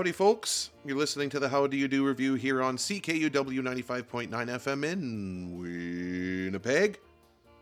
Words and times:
Howdy, 0.00 0.12
folks. 0.12 0.70
You're 0.86 0.96
listening 0.96 1.28
to 1.28 1.38
the 1.38 1.50
How 1.50 1.66
Do 1.66 1.76
You 1.76 1.86
Do 1.86 2.06
review 2.06 2.32
here 2.32 2.62
on 2.62 2.78
CKUW 2.78 3.30
95.9 3.30 4.30
FM 4.30 4.82
in 4.82 5.58
Winnipeg, 5.58 6.98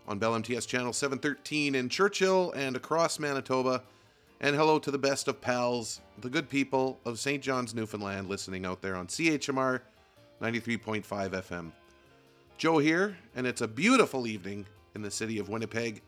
on 0.07 0.19
Bell 0.19 0.35
MTS 0.35 0.65
Channel 0.65 0.93
713 0.93 1.75
in 1.75 1.89
Churchill 1.89 2.53
and 2.53 2.77
across 2.77 3.19
Manitoba. 3.19 3.83
And 4.39 4.55
hello 4.55 4.79
to 4.79 4.89
the 4.89 4.97
best 4.97 5.27
of 5.27 5.41
pals, 5.41 5.99
the 6.21 6.29
good 6.29 6.47
people 6.47 6.97
of 7.03 7.19
St. 7.19 7.43
John's, 7.43 7.75
Newfoundland, 7.75 8.29
listening 8.29 8.65
out 8.65 8.81
there 8.81 8.95
on 8.95 9.07
CHMR 9.07 9.81
93.5 10.41 11.03
FM. 11.03 11.73
Joe 12.57 12.77
here, 12.77 13.17
and 13.35 13.45
it's 13.45 13.59
a 13.59 13.67
beautiful 13.67 14.27
evening 14.27 14.65
in 14.95 15.01
the 15.01 15.11
city 15.11 15.39
of 15.39 15.49
Winnipeg. 15.49 16.01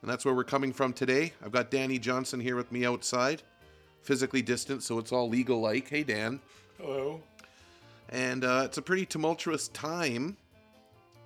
And 0.00 0.10
that's 0.10 0.24
where 0.24 0.32
we're 0.32 0.44
coming 0.44 0.72
from 0.72 0.94
today. 0.94 1.34
I've 1.44 1.52
got 1.52 1.70
Danny 1.70 1.98
Johnson 1.98 2.40
here 2.40 2.56
with 2.56 2.72
me 2.72 2.86
outside 2.86 3.42
physically 4.04 4.42
distant, 4.42 4.82
so 4.82 4.98
it's 4.98 5.12
all 5.12 5.28
legal 5.28 5.60
like. 5.60 5.88
Hey, 5.88 6.04
Dan. 6.04 6.40
Hello. 6.78 7.20
And 8.10 8.44
uh, 8.44 8.62
it's 8.66 8.78
a 8.78 8.82
pretty 8.82 9.06
tumultuous 9.06 9.68
time 9.68 10.36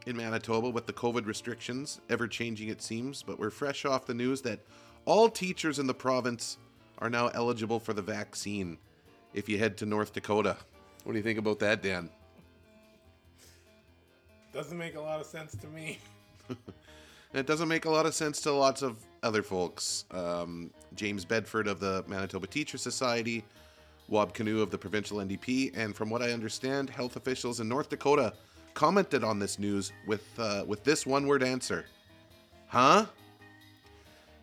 in 0.07 0.17
Manitoba 0.17 0.71
with 0.71 0.87
the 0.87 0.93
COVID 0.93 1.27
restrictions, 1.27 2.01
ever 2.09 2.27
changing 2.27 2.69
it 2.69 2.81
seems, 2.81 3.23
but 3.23 3.39
we're 3.39 3.51
fresh 3.51 3.85
off 3.85 4.07
the 4.07 4.15
news 4.15 4.41
that 4.43 4.61
all 5.05 5.29
teachers 5.29 5.79
in 5.79 5.87
the 5.87 5.95
province 5.95 6.57
are 6.99 7.11
now 7.11 7.29
eligible 7.29 7.79
for 7.81 7.93
the 7.93 8.03
vaccine 8.03 8.79
if 9.35 9.49
you 9.49 9.59
head 9.59 9.77
to 9.79 9.87
North 9.87 10.13
Dakota. 10.13 10.57
What 11.05 11.13
do 11.13 11.19
you 11.19 11.25
think 11.25 11.39
about 11.39 11.59
that, 11.59 11.83
Dan? 11.83 12.09
Doesn't 14.53 14.79
make 14.79 14.95
a 14.95 15.01
lot 15.01 15.21
of 15.21 15.27
sense 15.27 15.55
to 15.57 15.67
me. 15.69 15.99
It 17.35 17.47
doesn't 17.47 17.69
make 17.69 17.85
a 17.85 17.91
lot 17.91 18.07
of 18.07 18.15
sense 18.15 18.41
to 18.43 18.53
lots 18.53 18.83
of 18.83 18.97
other 19.23 19.43
folks. 19.43 20.07
Um, 20.11 20.71
James 20.95 21.25
Bedford 21.25 21.69
of 21.69 21.81
the 21.81 22.05
Manitoba 22.07 22.47
Teacher 22.47 22.79
Society, 22.79 23.45
Wab 24.09 24.35
Kinew 24.35 24.63
of 24.63 24.71
the 24.71 24.79
provincial 24.79 25.19
NDP, 25.19 25.77
and 25.77 25.95
from 25.95 26.11
what 26.11 26.23
I 26.23 26.33
understand, 26.33 26.91
health 26.91 27.17
officials 27.17 27.61
in 27.61 27.69
North 27.69 27.89
Dakota 27.89 28.33
commented 28.75 29.25
on 29.25 29.39
this 29.39 29.59
news 29.59 29.93
with 30.07 30.27
uh, 30.39 30.65
with 30.67 30.85
this 30.85 31.07
one-word 31.07 31.43
answer: 31.43 31.85
"Huh?" 32.69 33.07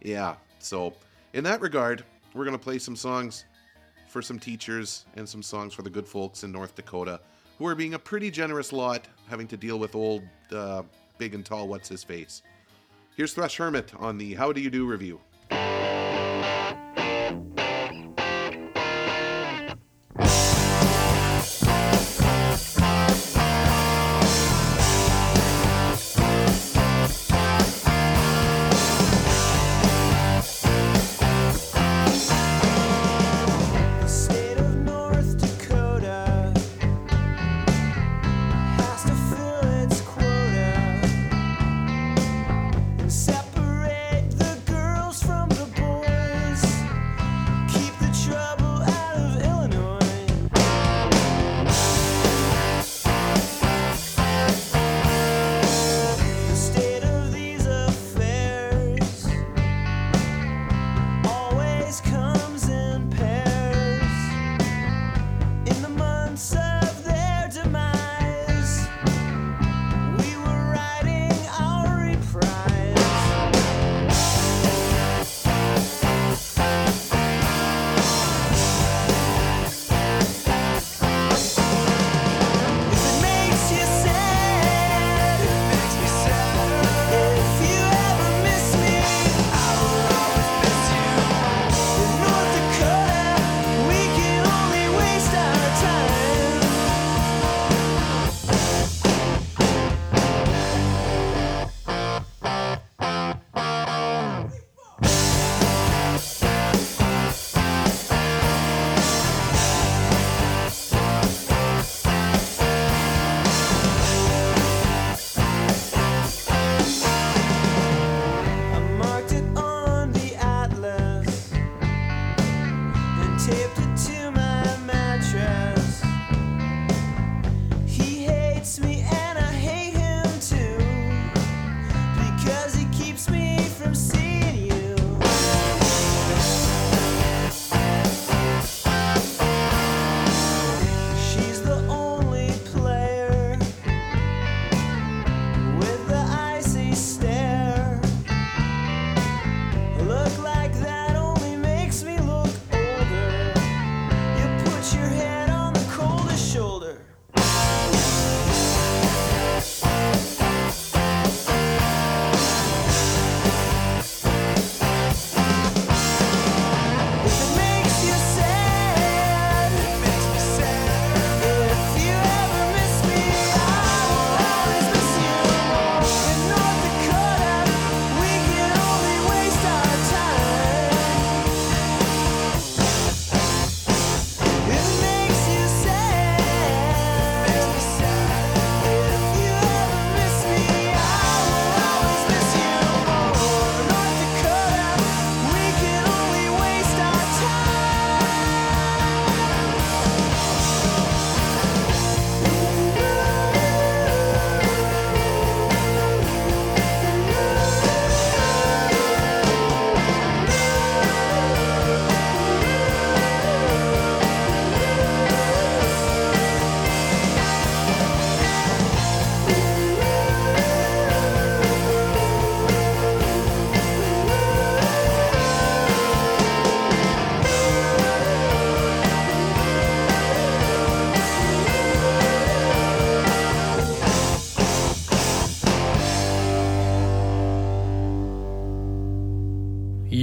Yeah. 0.01 0.35
So, 0.59 0.93
in 1.33 1.43
that 1.45 1.61
regard, 1.61 2.03
we're 2.33 2.45
gonna 2.45 2.57
play 2.57 2.79
some 2.79 2.95
songs 2.95 3.45
for 4.07 4.21
some 4.21 4.39
teachers 4.39 5.05
and 5.15 5.27
some 5.27 5.43
songs 5.43 5.73
for 5.73 5.81
the 5.81 5.89
good 5.89 6.07
folks 6.07 6.43
in 6.43 6.51
North 6.51 6.75
Dakota 6.75 7.19
who 7.57 7.65
are 7.67 7.75
being 7.75 7.93
a 7.93 7.99
pretty 7.99 8.29
generous 8.29 8.73
lot, 8.73 9.07
having 9.29 9.47
to 9.47 9.57
deal 9.57 9.79
with 9.79 9.95
old, 9.95 10.23
uh, 10.51 10.83
big 11.17 11.33
and 11.33 11.45
tall, 11.45 11.67
what's 11.67 11.87
his 11.87 12.03
face. 12.03 12.41
Here's 13.15 13.33
Thrush 13.33 13.57
Hermit 13.57 13.93
on 13.97 14.17
the 14.17 14.33
How 14.33 14.51
Do 14.51 14.59
You 14.61 14.69
Do 14.69 14.85
review. 14.85 15.19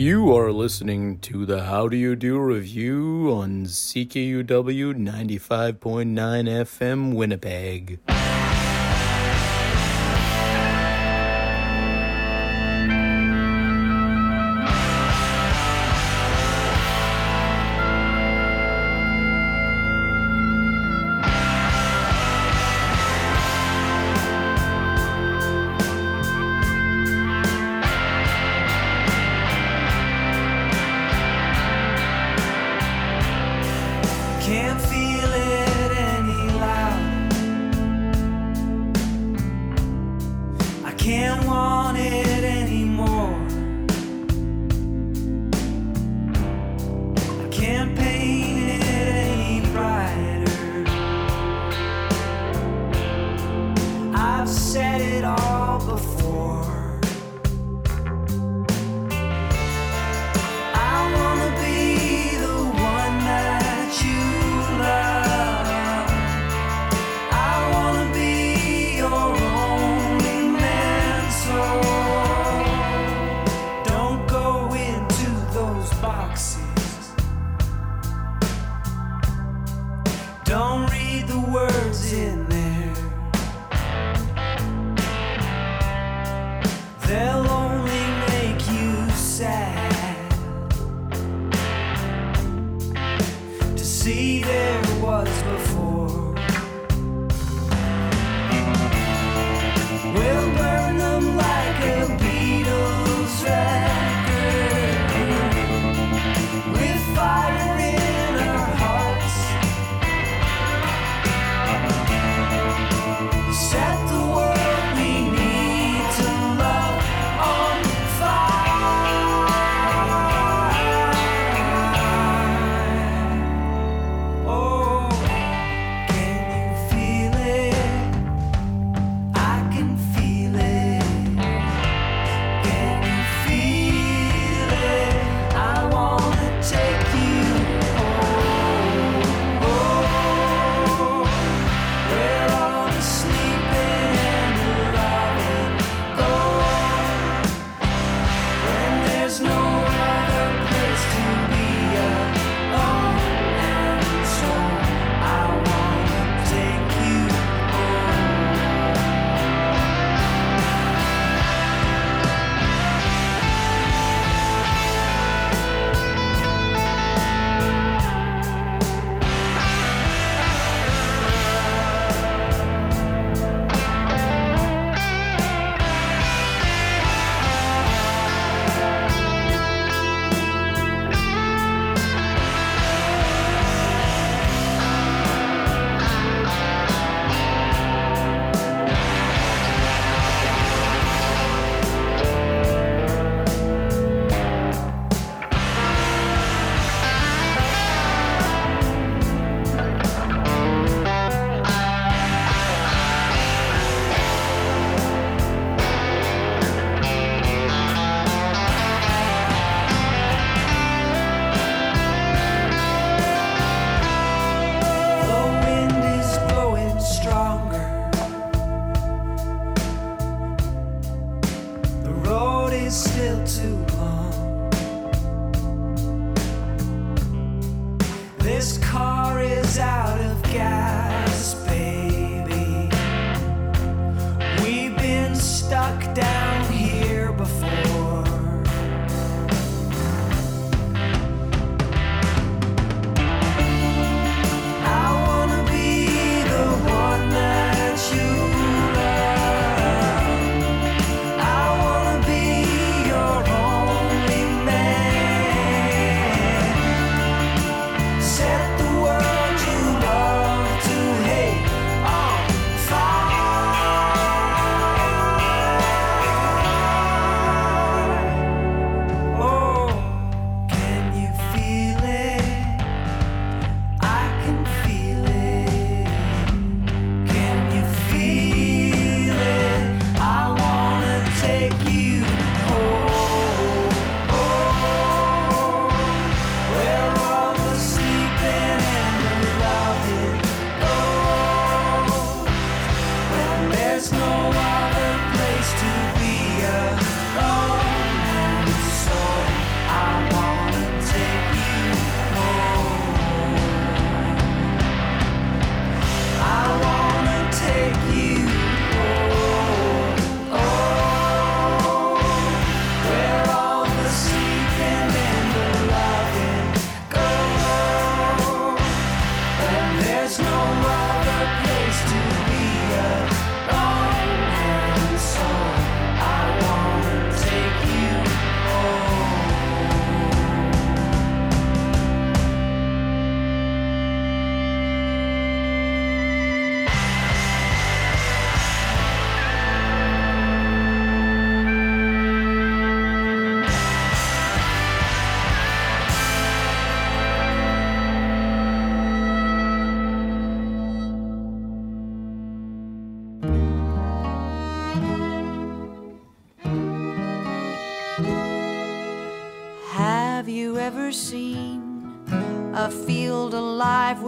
You 0.03 0.37
are 0.37 0.51
listening 0.51 1.21
to 1.21 1.47
the 1.47 1.63
How 1.63 1.87
Do 1.87 1.97
You 1.97 2.17
Do 2.17 2.41
review 2.41 3.31
on 3.33 3.67
CKUW 3.67 4.45
95.9 4.47 5.79
FM 5.79 7.15
Winnipeg. 7.15 8.01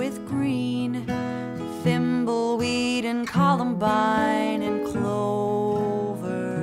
With 0.04 0.28
green? 0.28 0.92
Thimbleweed 1.82 3.04
and 3.04 3.26
columbine 3.26 4.60
and 4.62 4.86
clover. 4.86 6.62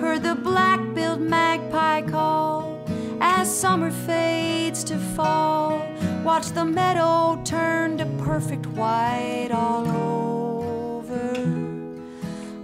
Heard 0.00 0.24
the 0.24 0.34
black-billed 0.34 1.20
magpie 1.20 2.02
call 2.02 2.84
as 3.20 3.46
summer 3.48 3.92
fades 3.92 4.82
to 4.84 4.98
fall. 5.16 5.86
Watch 6.24 6.48
the 6.48 6.64
meadow 6.64 7.40
turn 7.44 7.98
to 7.98 8.06
perfect 8.30 8.66
white 8.78 9.50
all 9.52 9.86
over. 9.86 11.24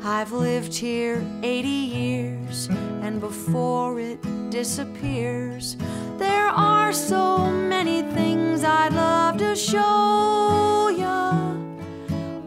I've 0.03 0.33
lived 0.33 0.75
here 0.75 1.25
80 1.45 1.69
years, 1.69 2.69
and 3.05 3.21
before 3.21 4.01
it 4.01 4.21
disappears, 4.51 5.77
there 6.17 6.49
are 6.49 6.93
so 6.93 7.49
many 7.75 8.03
things 8.03 8.48
I'd 8.65 8.93
love 8.93 9.37
to 9.39 9.55
show 9.55 10.89
ya. 10.89 11.33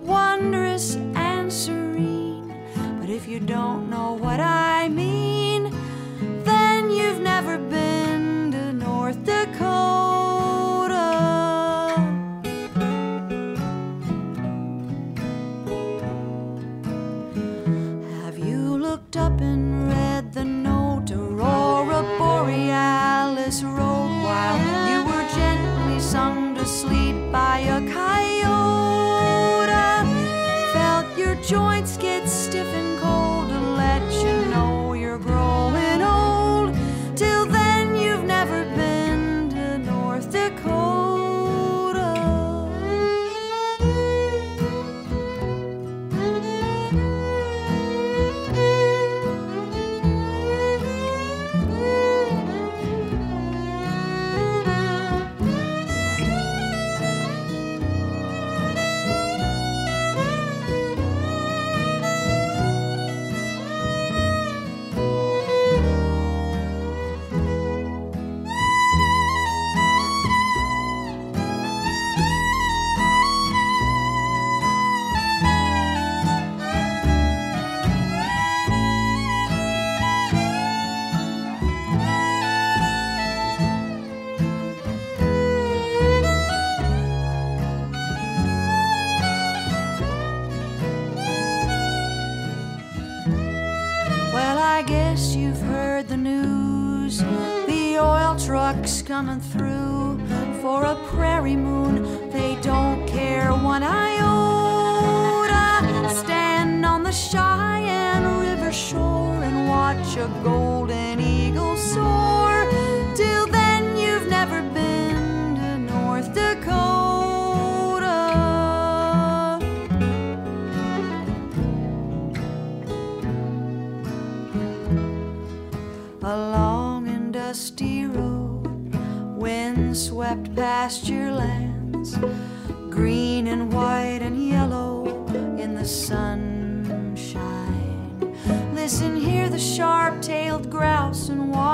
Wondrous 0.04 0.96
and 1.16 1.52
serene, 1.52 2.54
but 3.00 3.10
if 3.10 3.28
you 3.28 3.40
don't 3.40 3.90
know 3.90 4.14
what 4.14 4.40
I 4.40 4.71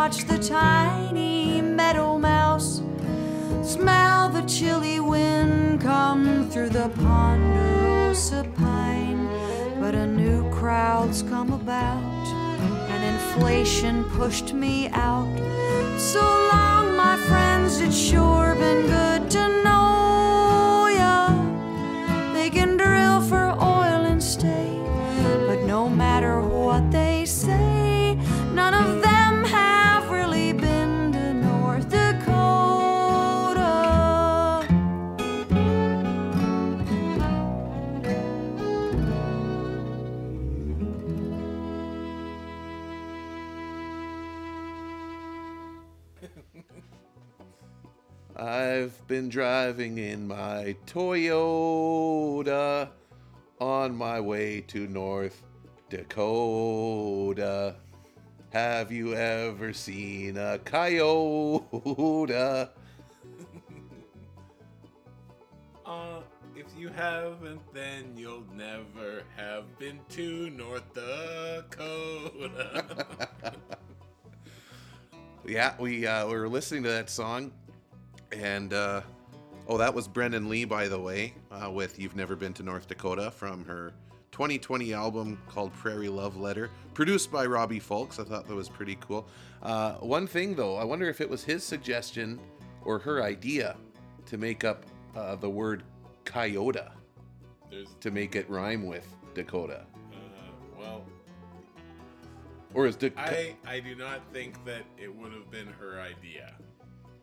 watch 0.08 0.24
the 0.24 0.38
tiny 0.38 1.62
meadow 1.62 2.18
mouse. 2.18 2.82
Smell 3.62 4.30
the 4.30 4.42
chilly 4.44 5.02
wind 5.02 5.82
come 5.82 6.50
through 6.50 6.70
the 6.70 6.88
ponderosa 6.96 8.50
pine. 8.56 9.28
But 9.82 9.96
a 9.96 10.08
new 10.08 10.50
crowd's 10.50 11.24
come 11.24 11.52
about, 11.52 12.26
and 12.92 13.04
inflation 13.04 14.06
pushed 14.12 14.54
me 14.54 14.88
out. 14.94 15.38
So 15.98 16.22
long, 16.54 16.96
my 16.96 17.18
friends, 17.28 17.82
it's 17.82 17.98
sure 17.98 18.56
been 18.56 18.88
good 18.88 19.30
to 19.32 19.64
know 19.64 19.67
I've 48.68 49.08
been 49.08 49.30
driving 49.30 49.98
in 49.98 50.28
my 50.28 50.76
Toyota 50.86 52.90
on 53.62 53.96
my 53.96 54.20
way 54.20 54.60
to 54.68 54.88
North 54.88 55.42
Dakota. 55.90 57.76
Have 58.50 58.92
you 58.92 59.14
ever 59.14 59.72
seen 59.72 60.38
a 60.38 60.60
coyote? 60.60 62.68
Uh, 65.86 66.20
if 66.54 66.66
you 66.78 66.90
haven't, 66.90 67.62
then 67.74 68.12
you'll 68.18 68.44
never 68.54 69.24
have 69.38 69.64
been 69.80 70.02
to 70.10 70.50
North 70.50 70.84
Dakota. 70.94 72.84
Yeah, 75.48 75.76
we 75.80 76.06
uh, 76.06 76.28
we 76.28 76.34
were 76.34 76.50
listening 76.50 76.84
to 76.84 76.90
that 76.90 77.10
song, 77.10 77.54
and 78.42 78.74
uh, 78.74 79.02
oh, 79.68 79.78
that 79.78 79.94
was 79.94 80.08
Brendan 80.08 80.50
Lee, 80.50 80.66
by 80.66 80.88
the 80.88 81.00
way, 81.00 81.34
uh, 81.52 81.70
with 81.72 82.00
"You've 82.00 82.16
Never 82.16 82.36
Been 82.36 82.54
to 82.54 82.64
North 82.64 82.88
Dakota" 82.88 83.32
from 83.32 83.66
her 83.66 83.94
2020 84.32 84.94
album 84.94 85.42
called 85.48 85.74
"Prairie 85.74 86.10
Love 86.10 86.38
Letter," 86.38 86.70
produced 86.94 87.32
by 87.32 87.46
Robbie 87.46 87.80
Fulks. 87.80 88.20
I 88.20 88.24
thought 88.24 88.48
that 88.48 88.56
was 88.56 88.70
pretty 88.70 88.98
cool. 89.02 89.28
Uh, 89.62 89.94
one 89.96 90.28
thing 90.28 90.56
though, 90.56 90.76
I 90.76 90.84
wonder 90.84 91.10
if 91.10 91.22
it 91.22 91.30
was 91.30 91.44
his 91.44 91.64
suggestion 91.64 92.40
or 92.84 93.00
her 93.00 93.24
idea 93.24 93.76
to 94.26 94.38
make 94.38 94.64
up 94.64 94.86
uh, 95.16 95.36
the 95.36 95.50
word 95.50 95.84
"coyote" 96.26 96.88
There's, 97.70 97.96
to 98.02 98.12
make 98.12 98.36
it 98.36 98.50
rhyme 98.50 98.86
with 98.86 99.08
Dakota, 99.34 99.86
uh, 100.14 100.18
well, 100.80 101.06
or 102.74 102.88
is 102.88 102.96
Dak- 102.96 103.18
I 103.18 103.56
I 103.66 103.80
do 103.80 103.96
not 103.96 104.22
think 104.32 104.64
that 104.66 104.84
it 104.98 105.14
would 105.14 105.34
have 105.34 105.50
been 105.50 105.68
her 105.68 106.00
idea. 106.00 106.54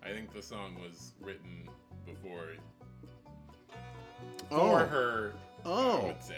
I 0.04 0.10
think 0.10 0.32
the 0.32 0.42
song 0.42 0.76
was 0.80 1.12
written 1.20 1.68
before 2.06 2.52
oh 4.50 4.78
for 4.78 4.86
her. 4.86 5.32
Oh. 5.64 6.00
I 6.02 6.04
would 6.06 6.22
say. 6.22 6.36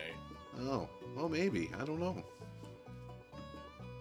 oh 0.61 0.89
well 1.17 1.29
maybe 1.29 1.71
I 1.81 1.85
don't 1.85 1.99
know. 2.01 2.23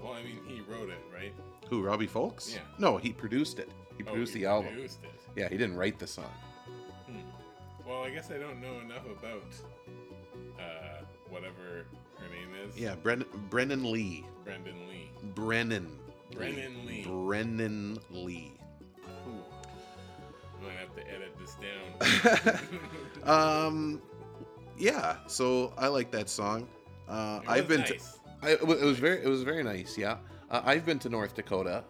Well, 0.01 0.13
I 0.13 0.21
mean, 0.21 0.39
he 0.47 0.61
wrote 0.71 0.89
it, 0.89 0.99
right? 1.11 1.33
Who, 1.67 1.81
Robbie 1.81 2.07
Fulks? 2.07 2.53
Yeah. 2.53 2.59
No, 2.77 2.97
he 2.97 3.11
produced 3.11 3.57
it. 3.57 3.71
He 3.97 4.03
Oh, 4.03 4.11
produced 4.11 4.35
he 4.35 4.41
the 4.41 4.45
album. 4.45 4.71
Produced 4.71 4.99
it. 5.03 5.09
Yeah, 5.35 5.49
he 5.49 5.57
didn't 5.57 5.77
write 5.77 5.97
the 5.97 6.05
song. 6.05 6.29
Hmm. 7.07 7.17
Well, 7.87 8.03
I 8.03 8.11
guess 8.11 8.29
I 8.29 8.37
don't 8.37 8.61
know 8.61 8.79
enough 8.81 9.05
about 9.05 9.43
uh, 10.59 11.03
whatever 11.29 11.85
her 12.19 12.27
name 12.29 12.49
is. 12.69 12.77
Yeah, 12.77 12.93
Brennan, 13.01 13.25
Brennen 13.49 13.91
Leigh. 13.91 14.25
Brendan 14.43 14.87
Lee. 14.87 15.09
Brennan. 15.33 15.97
Brennen 16.31 16.85
Leigh. 16.85 17.03
Brennen 17.07 17.97
Leigh. 18.11 18.51
Ooh. 18.53 18.64
I 21.07 21.17
might 21.17 21.21
have 21.21 21.33
to 21.55 22.39
edit 22.41 22.41
this 22.41 22.41
down. 22.45 22.59
Um, 23.25 24.01
yeah. 24.77 25.17
So 25.27 25.73
I 25.77 25.87
like 25.87 26.11
that 26.11 26.29
song. 26.29 26.67
Uh, 27.09 27.39
It 27.43 27.49
I've 27.49 27.67
was 27.69 27.77
been. 27.77 27.79
nice. 27.81 28.13
To, 28.13 28.19
I, 28.43 28.49
it 28.51 28.61
it 28.61 28.67
was 28.85 28.99
very. 28.99 29.23
It 29.23 29.27
was 29.27 29.41
very 29.43 29.63
nice. 29.63 29.97
Yeah. 29.97 30.17
Uh, 30.51 30.61
I've 30.63 30.85
been 30.85 30.99
to 30.99 31.09
North 31.09 31.33
Dakota, 31.35 31.83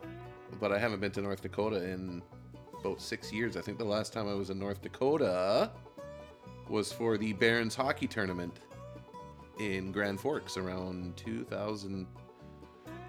but 0.61 0.71
I 0.71 0.77
haven't 0.79 1.01
been 1.01 1.11
to 1.11 1.21
North 1.21 1.41
Dakota 1.41 1.83
in 1.83 2.21
about 2.79 3.01
six 3.01 3.33
years. 3.33 3.57
I 3.57 3.61
think 3.61 3.77
the 3.79 3.83
last 3.85 4.13
time 4.13 4.29
I 4.29 4.33
was 4.33 4.49
in 4.49 4.57
North 4.59 4.81
Dakota 4.81 5.71
was 6.69 6.91
for 6.93 7.17
the 7.17 7.33
Barons 7.33 7.75
hockey 7.75 8.07
tournament 8.07 8.59
in 9.59 9.91
Grand 9.91 10.19
Forks 10.21 10.55
around 10.55 11.17
2000. 11.17 12.07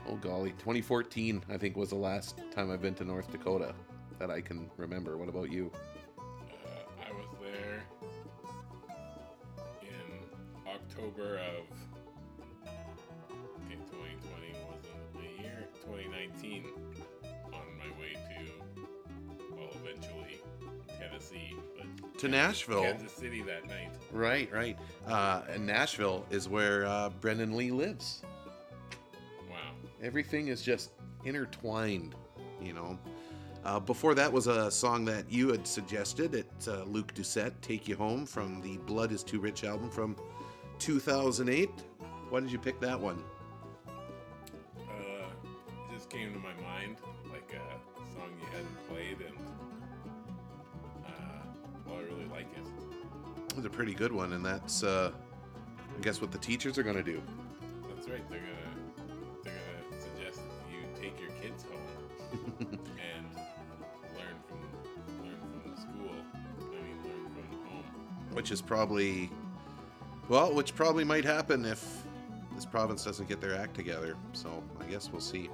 Oh 0.09 0.17
golly, 0.17 0.51
2014. 0.53 1.43
I 1.49 1.57
think 1.57 1.77
was 1.77 1.91
the 1.91 1.95
last 1.97 2.41
time 2.51 2.73
I've 2.73 2.83
been 2.83 2.95
to 2.95 3.05
North 3.05 3.31
Dakota 3.31 3.73
that 4.19 4.31
I 4.33 4.41
can 4.41 4.69
remember. 4.77 5.17
What 5.17 5.29
about 5.29 5.53
you? 5.53 5.71
October 10.97 11.39
of 11.39 11.67
okay, 13.67 13.77
2020 13.91 14.55
wasn't 14.67 15.13
the 15.15 15.43
year 15.43 15.69
2019 15.85 16.65
on 17.53 17.61
my 17.79 18.01
way 18.01 18.15
to 18.15 19.55
well 19.55 19.69
eventually 19.85 20.41
Tennessee 20.99 21.55
but 21.77 22.19
To 22.19 22.29
Nashville. 22.29 22.83
Kansas 22.83 23.13
City 23.13 23.43
that 23.43 23.67
night 23.67 23.91
Right, 24.11 24.51
right. 24.53 24.79
Uh, 25.07 25.43
and 25.51 25.67
Nashville 25.67 26.25
is 26.31 26.49
where 26.49 26.87
uh, 26.87 27.11
Brendan 27.21 27.57
Lee 27.57 27.71
lives. 27.71 28.23
wow 29.51 29.57
Everything 30.03 30.49
is 30.49 30.63
just 30.63 30.93
intertwined, 31.25 32.15
you 32.63 32.73
know. 32.73 32.99
Uh, 33.65 33.81
before 33.81 34.15
that 34.15 34.33
was 34.33 34.47
a 34.47 34.71
song 34.71 35.05
that 35.05 35.31
you 35.31 35.49
had 35.49 35.67
suggested. 35.67 36.35
It's 36.37 36.69
uh, 36.69 36.85
Luke 36.87 37.13
Doucet, 37.15 37.61
"Take 37.63 37.89
You 37.89 37.97
Home" 37.97 38.25
from 38.25 38.63
the 38.63 38.77
"Blood 38.87 39.11
Is 39.11 39.25
Too 39.25 39.41
Rich" 39.41 39.65
album 39.65 39.91
from 39.91 40.15
2008. 40.79 41.71
Why 42.31 42.41
did 42.41 42.51
you 42.51 42.59
pick 42.59 42.81
that 42.81 42.99
one? 43.01 43.23
uh, 44.89 44.93
it 44.93 45.95
just 45.95 46.11
came 46.11 46.33
to 46.33 46.39
my 46.39 46.53
mind 46.63 46.97
like 47.31 47.53
a 47.55 48.13
song 48.15 48.31
you 48.41 48.47
hadn't 48.53 48.89
played 48.89 49.19
and 49.27 49.37
uh, 51.05 51.11
well 51.87 51.97
I 51.99 52.03
really 52.03 52.27
like 52.27 52.47
it 52.57 52.67
It 53.51 53.57
was 53.57 53.65
a 53.65 53.71
pretty 53.71 53.95
good 53.95 54.13
one, 54.13 54.33
and 54.33 54.45
that's, 54.45 54.83
uh, 54.83 55.13
I 55.97 56.01
guess, 56.03 56.21
what 56.21 56.31
the 56.33 56.39
teachers 56.39 56.79
are 56.79 56.83
going 56.83 56.97
to 56.97 57.03
do. 57.03 57.23
That's 57.95 58.09
right. 58.09 58.29
They're 58.29 58.41
gonna 58.41 58.77
they're 59.45 59.55
gonna 59.55 60.03
suggest 60.03 60.41
you 60.71 60.79
take 61.01 61.19
your 61.21 61.31
kids 61.41 61.65
home 61.65 62.59
and 62.69 63.27
learn 64.15 64.37
from 64.49 64.59
learn 65.25 65.39
from 65.41 65.71
the 65.71 65.81
school. 65.81 66.15
I 66.59 66.83
mean, 66.83 66.99
learn 67.05 67.31
from 67.33 67.59
home. 67.71 67.85
which 68.35 68.51
is 68.51 68.61
probably 68.61 69.31
well 70.29 70.53
which 70.53 70.75
probably 70.75 71.05
might 71.05 71.25
happen 71.25 71.65
if 71.65 72.03
this 72.55 72.65
province 72.65 73.05
doesn't 73.05 73.29
get 73.29 73.41
their 73.41 73.55
act 73.55 73.75
together 73.75 74.17
so 74.33 74.63
i 74.81 74.85
guess 74.85 75.11
we'll 75.11 75.21
see 75.21 75.49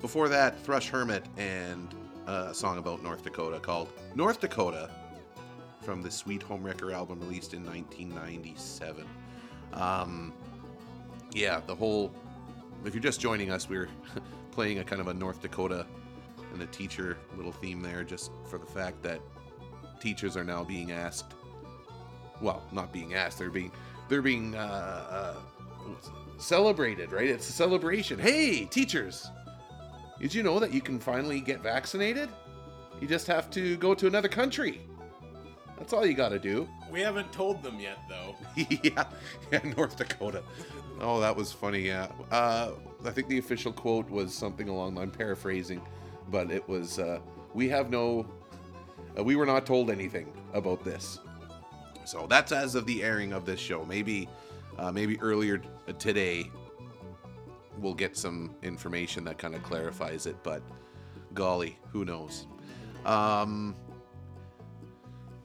before 0.00 0.28
that 0.28 0.58
thrush 0.60 0.88
hermit 0.88 1.24
and 1.36 1.94
uh, 2.26 2.48
a 2.50 2.54
song 2.54 2.78
about 2.78 3.02
north 3.02 3.22
dakota 3.22 3.58
called 3.58 3.88
north 4.14 4.40
dakota 4.40 4.90
from 5.82 6.02
the 6.02 6.10
sweet 6.10 6.42
home 6.42 6.62
wrecker 6.62 6.92
album 6.92 7.20
released 7.20 7.54
in 7.54 7.64
1997 7.64 9.04
um, 9.74 10.32
yeah 11.32 11.60
the 11.66 11.74
whole 11.74 12.12
if 12.84 12.94
you're 12.94 13.02
just 13.02 13.20
joining 13.20 13.50
us 13.50 13.68
we're 13.68 13.88
playing 14.50 14.78
a 14.78 14.84
kind 14.84 15.00
of 15.00 15.08
a 15.08 15.14
north 15.14 15.40
dakota 15.40 15.86
and 16.52 16.62
a 16.62 16.66
teacher 16.66 17.18
little 17.36 17.52
theme 17.52 17.82
there 17.82 18.04
just 18.04 18.30
for 18.48 18.58
the 18.58 18.66
fact 18.66 19.02
that 19.02 19.20
teachers 20.00 20.36
are 20.36 20.44
now 20.44 20.62
being 20.62 20.92
asked 20.92 21.34
well, 22.40 22.62
not 22.72 22.92
being 22.92 23.14
asked. 23.14 23.38
They're 23.38 23.50
being 23.50 23.72
they're 24.08 24.22
being 24.22 24.54
uh, 24.54 25.34
uh, 25.34 25.34
celebrated, 26.38 27.12
right? 27.12 27.28
It's 27.28 27.48
a 27.48 27.52
celebration. 27.52 28.18
Hey, 28.18 28.64
teachers, 28.64 29.28
did 30.20 30.34
you 30.34 30.42
know 30.42 30.58
that 30.58 30.72
you 30.72 30.80
can 30.80 30.98
finally 30.98 31.40
get 31.40 31.60
vaccinated? 31.60 32.28
You 33.00 33.08
just 33.08 33.26
have 33.26 33.50
to 33.50 33.76
go 33.76 33.94
to 33.94 34.06
another 34.06 34.28
country. 34.28 34.80
That's 35.78 35.92
all 35.92 36.06
you 36.06 36.14
got 36.14 36.28
to 36.28 36.38
do. 36.38 36.68
We 36.90 37.00
haven't 37.00 37.32
told 37.32 37.62
them 37.62 37.80
yet, 37.80 37.98
though. 38.08 38.36
yeah, 38.82 39.04
yeah, 39.50 39.60
North 39.76 39.96
Dakota. 39.96 40.42
Oh, 41.00 41.20
that 41.20 41.34
was 41.34 41.50
funny. 41.52 41.80
Yeah, 41.80 42.08
uh, 42.30 42.70
I 43.04 43.10
think 43.10 43.28
the 43.28 43.38
official 43.38 43.72
quote 43.72 44.08
was 44.08 44.32
something 44.32 44.68
along. 44.68 44.96
I'm 44.98 45.10
paraphrasing, 45.10 45.82
but 46.30 46.50
it 46.50 46.66
was, 46.68 47.00
uh, 47.00 47.18
"We 47.52 47.68
have 47.70 47.90
no, 47.90 48.26
uh, 49.18 49.24
we 49.24 49.34
were 49.34 49.46
not 49.46 49.66
told 49.66 49.90
anything 49.90 50.32
about 50.52 50.84
this." 50.84 51.18
So 52.04 52.26
that's 52.26 52.52
as 52.52 52.74
of 52.74 52.86
the 52.86 53.02
airing 53.02 53.32
of 53.32 53.44
this 53.44 53.60
show. 53.60 53.84
Maybe, 53.84 54.28
uh, 54.78 54.92
maybe 54.92 55.20
earlier 55.20 55.60
today, 55.98 56.50
we'll 57.78 57.94
get 57.94 58.16
some 58.16 58.54
information 58.62 59.24
that 59.24 59.38
kind 59.38 59.54
of 59.54 59.62
clarifies 59.62 60.26
it. 60.26 60.36
But 60.42 60.62
golly, 61.34 61.78
who 61.92 62.04
knows? 62.04 62.46
Um, 63.04 63.74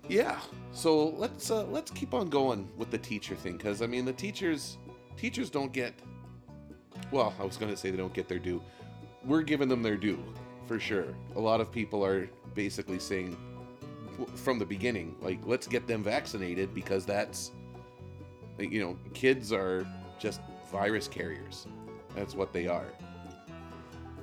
yeah. 0.07 0.39
So 0.71 1.09
let's 1.09 1.51
uh, 1.51 1.65
let's 1.65 1.91
keep 1.91 2.13
on 2.13 2.29
going 2.29 2.69
with 2.77 2.91
the 2.91 2.97
teacher 2.97 3.35
thing 3.35 3.57
because 3.57 3.81
I 3.81 3.87
mean 3.87 4.05
the 4.05 4.13
teachers 4.13 4.77
teachers 5.17 5.49
don't 5.49 5.73
get 5.73 5.93
well 7.11 7.33
I 7.39 7.43
was 7.43 7.57
to 7.57 7.75
say 7.75 7.91
they 7.91 7.97
don't 7.97 8.13
get 8.13 8.27
their 8.27 8.39
due. 8.39 8.61
We're 9.25 9.41
giving 9.41 9.67
them 9.67 9.83
their 9.83 9.97
due 9.97 10.23
for 10.67 10.79
sure. 10.79 11.15
A 11.35 11.39
lot 11.39 11.61
of 11.61 11.71
people 11.71 12.05
are 12.05 12.29
basically 12.53 12.99
saying 12.99 13.37
from 14.35 14.59
the 14.59 14.65
beginning 14.65 15.15
like 15.21 15.39
let's 15.45 15.67
get 15.67 15.87
them 15.87 16.03
vaccinated 16.03 16.73
because 16.73 17.05
that's 17.05 17.51
you 18.57 18.81
know 18.81 18.97
kids 19.13 19.51
are 19.53 19.87
just 20.19 20.41
virus 20.71 21.07
carriers. 21.07 21.65
That's 22.15 22.35
what 22.35 22.53
they 22.53 22.67
are. 22.67 22.87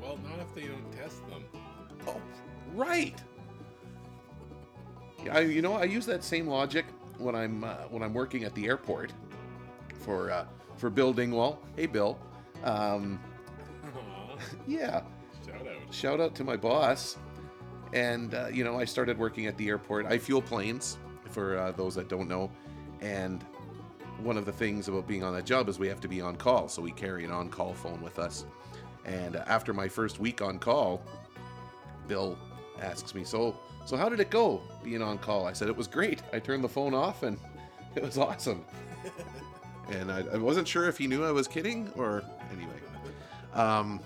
Well, 0.00 0.18
not 0.28 0.38
if 0.40 0.54
they 0.54 0.62
don't 0.62 0.92
test 0.92 1.26
them. 1.28 1.44
Oh, 2.06 2.20
right. 2.74 3.20
Yeah, 5.24 5.38
I, 5.38 5.40
you 5.40 5.62
know, 5.62 5.74
I 5.74 5.84
use 5.84 6.06
that 6.06 6.22
same 6.22 6.46
logic 6.46 6.84
when 7.18 7.34
I'm 7.34 7.64
uh, 7.64 7.74
when 7.90 8.02
I'm 8.02 8.14
working 8.14 8.44
at 8.44 8.54
the 8.54 8.66
airport 8.66 9.12
for 10.00 10.30
uh, 10.30 10.46
for 10.76 10.90
Bill 10.90 11.12
Dingwall. 11.12 11.60
Hey, 11.74 11.86
Bill. 11.86 12.18
Um, 12.64 13.20
yeah, 14.66 15.02
shout 15.44 15.66
out. 15.66 15.94
shout 15.94 16.20
out 16.20 16.34
to 16.36 16.44
my 16.44 16.56
boss. 16.56 17.16
And 17.96 18.34
uh, 18.34 18.48
you 18.52 18.62
know, 18.62 18.78
I 18.78 18.84
started 18.84 19.18
working 19.18 19.46
at 19.46 19.56
the 19.56 19.68
airport. 19.68 20.04
I 20.04 20.18
fuel 20.18 20.42
planes 20.42 20.98
for 21.30 21.56
uh, 21.56 21.72
those 21.72 21.94
that 21.94 22.08
don't 22.08 22.28
know. 22.28 22.50
And 23.00 23.42
one 24.18 24.36
of 24.36 24.44
the 24.44 24.52
things 24.52 24.88
about 24.88 25.08
being 25.08 25.24
on 25.24 25.34
that 25.34 25.46
job 25.46 25.66
is 25.70 25.78
we 25.78 25.88
have 25.88 26.00
to 26.02 26.08
be 26.08 26.20
on 26.20 26.36
call, 26.36 26.68
so 26.68 26.82
we 26.82 26.92
carry 26.92 27.24
an 27.24 27.30
on-call 27.30 27.72
phone 27.72 28.02
with 28.02 28.18
us. 28.18 28.44
And 29.06 29.36
uh, 29.36 29.44
after 29.46 29.72
my 29.72 29.88
first 29.88 30.20
week 30.20 30.42
on 30.42 30.58
call, 30.58 31.02
Bill 32.06 32.38
asks 32.82 33.14
me, 33.14 33.24
"So, 33.24 33.56
so 33.86 33.96
how 33.96 34.10
did 34.10 34.20
it 34.20 34.28
go 34.28 34.60
being 34.84 35.00
on 35.00 35.16
call?" 35.16 35.46
I 35.46 35.54
said, 35.54 35.68
"It 35.68 35.76
was 35.76 35.86
great. 35.86 36.22
I 36.34 36.38
turned 36.38 36.62
the 36.62 36.68
phone 36.68 36.92
off, 36.92 37.22
and 37.22 37.38
it 37.94 38.02
was 38.02 38.18
awesome." 38.18 38.62
and 39.90 40.12
I, 40.12 40.22
I 40.34 40.36
wasn't 40.36 40.68
sure 40.68 40.86
if 40.86 40.98
he 40.98 41.06
knew 41.06 41.24
I 41.24 41.32
was 41.32 41.48
kidding 41.48 41.90
or 41.96 42.22
anyway. 42.52 42.74
Um, 43.54 44.00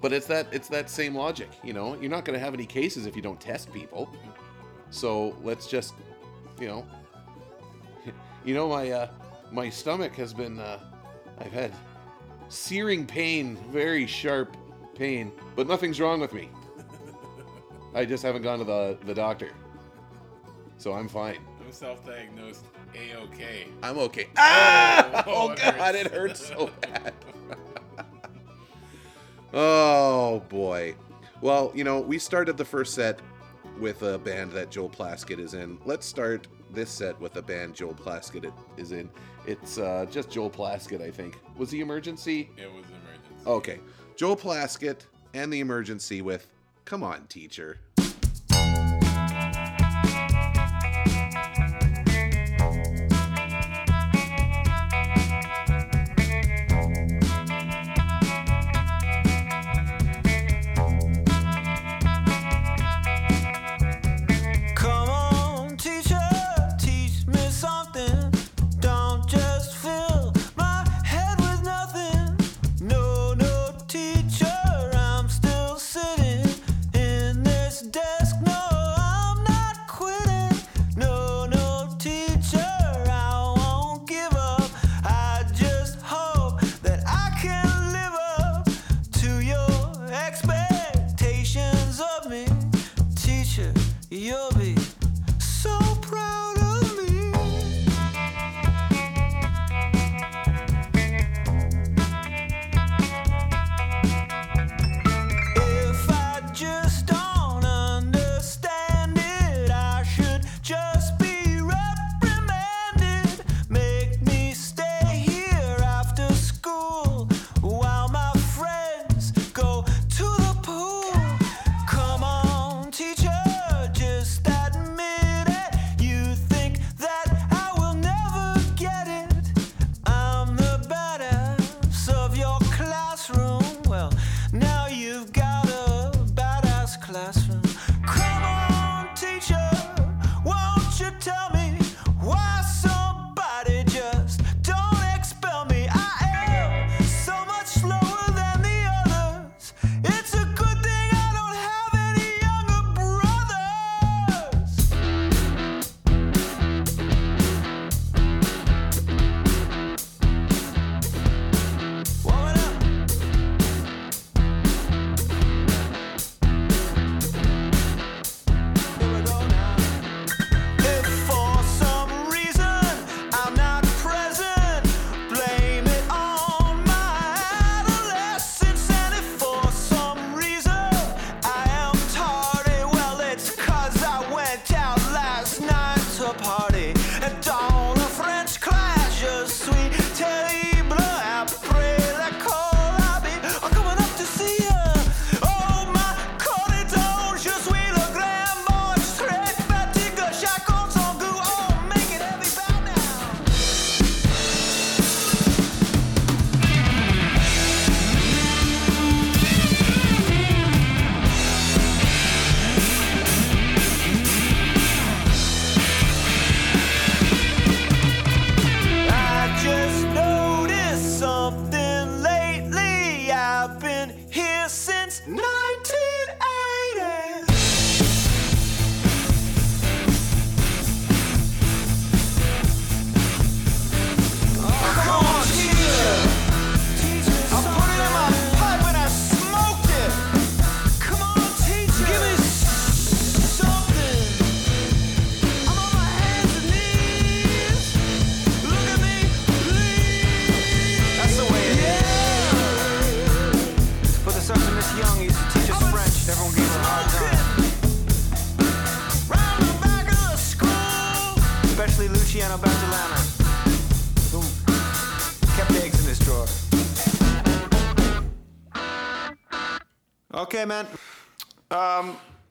but 0.00 0.12
it's 0.12 0.26
that 0.26 0.46
it's 0.52 0.68
that 0.68 0.88
same 0.90 1.14
logic, 1.14 1.50
you 1.62 1.72
know. 1.72 1.96
You're 2.00 2.10
not 2.10 2.24
going 2.24 2.38
to 2.38 2.44
have 2.44 2.54
any 2.54 2.66
cases 2.66 3.06
if 3.06 3.14
you 3.16 3.22
don't 3.22 3.40
test 3.40 3.72
people. 3.72 4.08
So 4.90 5.36
let's 5.42 5.66
just, 5.66 5.94
you 6.60 6.66
know, 6.68 6.86
you 8.44 8.54
know 8.54 8.68
my 8.68 8.90
uh, 8.90 9.08
my 9.52 9.68
stomach 9.68 10.14
has 10.16 10.32
been 10.32 10.58
uh, 10.58 10.78
I've 11.38 11.52
had 11.52 11.72
searing 12.48 13.06
pain, 13.06 13.56
very 13.70 14.06
sharp 14.06 14.56
pain, 14.94 15.32
but 15.56 15.66
nothing's 15.68 16.00
wrong 16.00 16.20
with 16.20 16.32
me. 16.32 16.48
I 17.94 18.04
just 18.04 18.22
haven't 18.22 18.42
gone 18.42 18.58
to 18.58 18.64
the 18.64 18.98
the 19.04 19.14
doctor, 19.14 19.50
so 20.78 20.92
I'm 20.92 21.08
fine. 21.08 21.38
I'm 21.64 21.72
self-diagnosed 21.72 22.64
A-OK. 22.96 23.66
I'm 23.82 23.98
okay. 23.98 24.28
Ah! 24.36 25.22
Oh, 25.26 25.48
Oh, 25.48 25.50
it 25.52 25.58
god, 25.76 25.94
it 25.94 26.08
hurts 26.12 26.46
so 26.46 26.70
bad. 26.80 27.12
Oh 29.54 30.40
boy. 30.48 30.94
Well, 31.40 31.72
you 31.74 31.84
know, 31.84 32.00
we 32.00 32.18
started 32.18 32.56
the 32.56 32.64
first 32.64 32.94
set 32.94 33.20
with 33.78 34.02
a 34.02 34.18
band 34.18 34.52
that 34.52 34.70
Joel 34.70 34.90
Plaskett 34.90 35.38
is 35.38 35.54
in. 35.54 35.78
Let's 35.84 36.06
start 36.06 36.48
this 36.72 36.90
set 36.90 37.18
with 37.20 37.36
a 37.36 37.42
band 37.42 37.74
Joel 37.74 37.94
Plaskett 37.94 38.52
is 38.76 38.92
in. 38.92 39.08
It's 39.46 39.78
uh, 39.78 40.06
just 40.10 40.30
Joel 40.30 40.50
Plaskett, 40.50 41.00
I 41.00 41.10
think. 41.10 41.38
Was 41.56 41.70
he 41.70 41.80
Emergency? 41.80 42.50
It 42.56 42.72
was 42.72 42.84
the 42.86 42.94
emergency. 42.94 43.46
Okay. 43.46 43.80
Joel 44.16 44.36
Plaskett 44.36 45.06
and 45.32 45.52
the 45.52 45.60
emergency 45.60 46.20
with 46.20 46.50
Come 46.90 47.04
on, 47.04 47.26
teacher. 47.28 47.78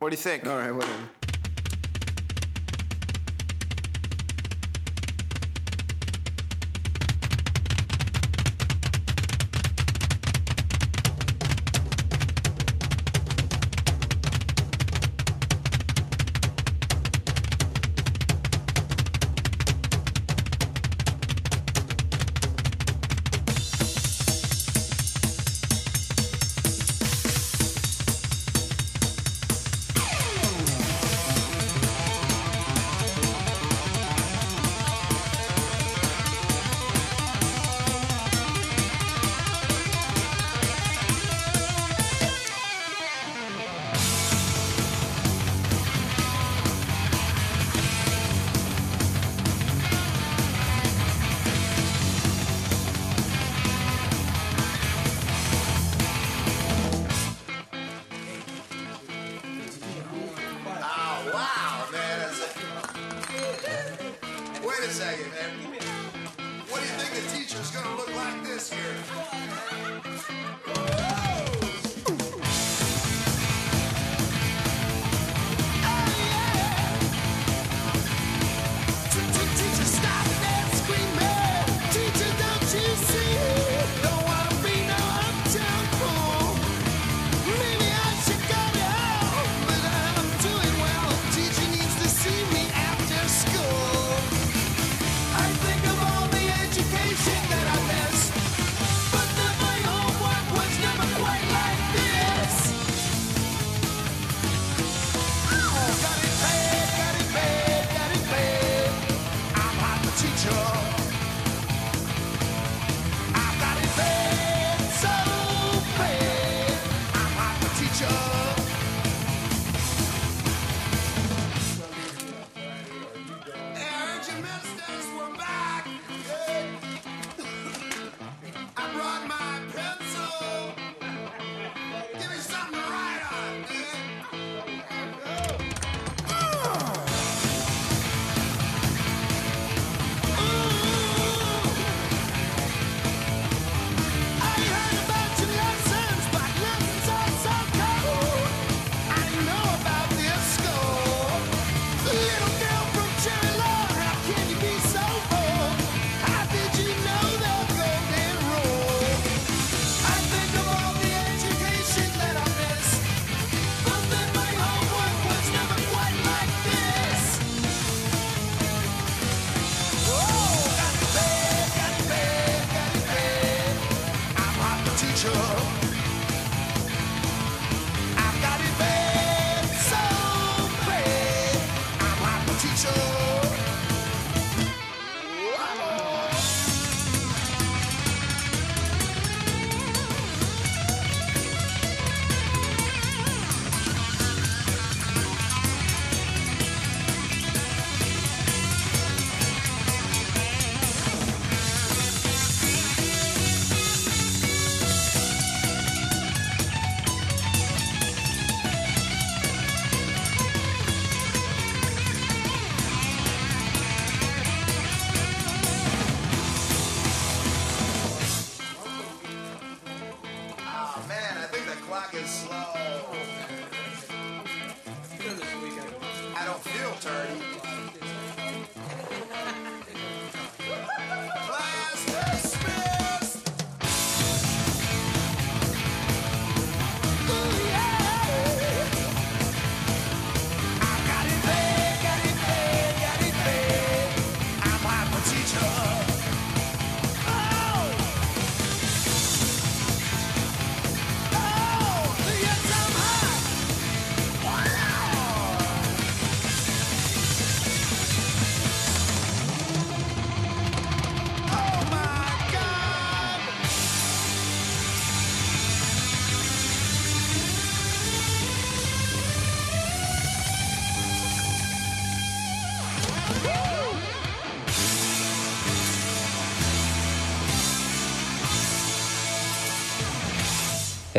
What 0.09 0.15
do 0.15 0.17
you 0.17 0.23
think? 0.23 0.47
All 0.47 0.57
right, 0.57 0.73
whatever. 0.73 1.08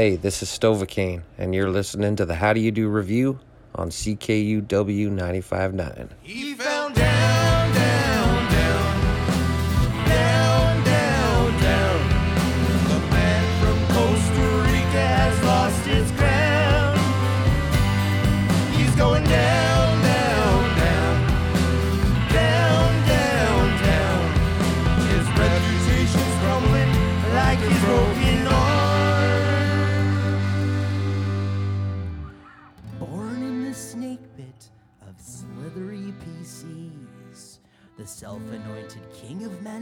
Hey, 0.00 0.16
this 0.16 0.42
is 0.42 0.48
Stovacane, 0.48 1.20
and 1.36 1.54
you're 1.54 1.68
listening 1.68 2.16
to 2.16 2.24
the 2.24 2.36
How 2.36 2.54
Do 2.54 2.60
You 2.60 2.70
Do 2.70 2.88
review 2.88 3.38
on 3.74 3.90
CKUW 3.90 4.64
95.9. 4.66 6.08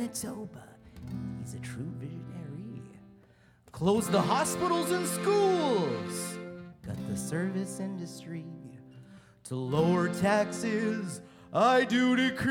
Manitoba. 0.08 0.64
He's 1.42 1.52
a 1.54 1.58
true 1.58 1.92
visionary. 1.98 2.82
Closed 3.72 4.10
the 4.10 4.20
hospitals 4.20 4.90
and 4.90 5.06
schools, 5.06 6.38
cut 6.82 6.96
the 7.10 7.16
service 7.16 7.78
industry. 7.78 8.46
To 9.44 9.54
lower 9.56 10.08
taxes, 10.08 11.20
I 11.52 11.84
do 11.84 12.16
decree. 12.16 12.48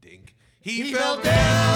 Dink. 0.00 0.34
He, 0.60 0.82
he 0.82 0.94
fell 0.94 1.20
down. 1.20 1.75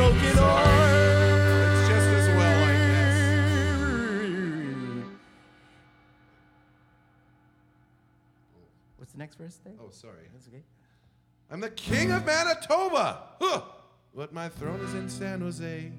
broken 0.00 0.36
heart. 0.38 0.66
It's 1.72 1.88
just 1.88 2.08
as 2.08 2.28
well, 2.28 2.64
I 2.64 2.74
guess. 2.88 3.18
What's 8.96 9.12
the 9.12 9.18
next 9.18 9.36
verse 9.36 9.58
there? 9.62 9.74
Oh, 9.78 9.90
sorry. 9.90 10.28
That's 10.32 10.48
okay. 10.48 10.62
I'm 11.50 11.60
the 11.60 11.68
king 11.68 12.12
of 12.12 12.24
Manitoba. 12.24 13.18
Huh. 13.40 13.60
But 14.14 14.32
my 14.32 14.48
throne 14.48 14.80
is 14.80 14.94
in 14.94 15.10
San 15.10 15.42
Jose. 15.42 15.92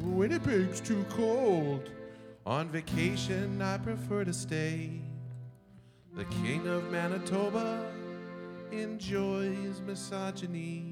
Winnipeg's 0.00 0.80
too 0.80 1.04
cold. 1.10 1.90
On 2.46 2.66
vacation, 2.70 3.60
I 3.60 3.76
prefer 3.76 4.24
to 4.24 4.32
stay. 4.32 5.02
The 6.14 6.24
king 6.24 6.66
of 6.66 6.90
Manitoba 6.90 7.92
enjoys 8.72 9.82
misogyny. 9.86 10.89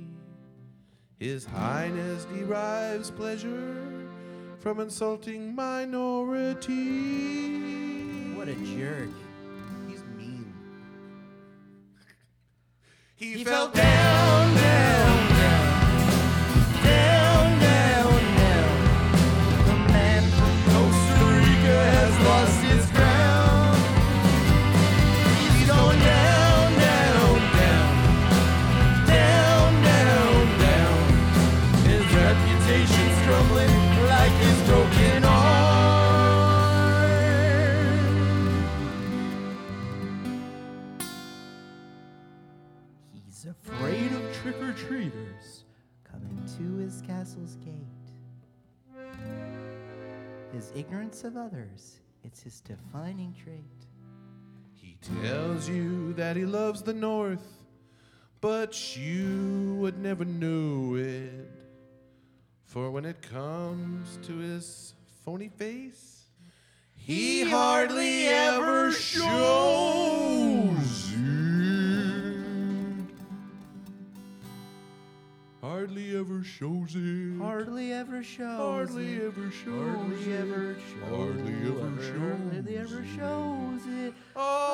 His 1.19 1.45
Highness 1.45 2.27
derives 2.27 3.11
pleasure 3.11 4.09
from 4.61 4.79
insulting 4.79 5.53
minorities. 5.53 6.69
What 8.37 8.47
a 8.47 8.55
jerk. 8.55 9.09
He's 9.89 10.05
mean. 10.17 10.53
He, 13.17 13.33
he 13.33 13.45
fell, 13.45 13.69
fell 13.71 13.85
down, 13.85 14.55
down. 14.55 15.08
Castle's 47.19 47.57
gate. 47.57 47.75
His 50.53 50.71
ignorance 50.77 51.25
of 51.25 51.37
others, 51.37 51.97
it's 52.23 52.43
his 52.43 52.61
defining 52.61 53.35
trait. 53.43 53.65
He 54.75 54.97
tells 55.25 55.69
you 55.69 56.13
that 56.13 56.37
he 56.37 56.45
loves 56.45 56.83
the 56.83 56.95
North, 56.95 57.65
but 58.41 58.97
you 58.97 59.77
would 59.81 59.99
never 59.99 60.25
know 60.25 60.95
it. 60.95 61.51
For 62.63 62.93
when 62.93 63.05
it 63.05 63.21
comes 63.21 64.19
to 64.29 64.37
his 64.37 64.95
phony 65.25 65.49
face, 65.49 66.27
he 66.95 67.43
hardly 67.43 68.29
ever 68.29 68.93
shows 68.93 70.58
Hardly 75.89 76.17
ever 76.19 76.43
shows 76.45 76.95
it. 76.95 77.39
Hardly 77.41 77.93
ever 77.95 78.23
shows. 78.23 78.59
Hardly 78.59 79.15
it. 79.15 79.23
ever 79.23 79.51
shows 79.51 79.89
Hardly 79.89 80.33
it. 80.33 80.41
ever 80.41 80.75
shows. 80.75 81.09
Hardly 81.09 81.55
ever 81.65 82.03
shows 82.03 82.53
Hardly 82.53 82.77
ever 82.77 83.05
shows 83.17 83.87
it. 83.87 84.15
Oh, 84.37 84.68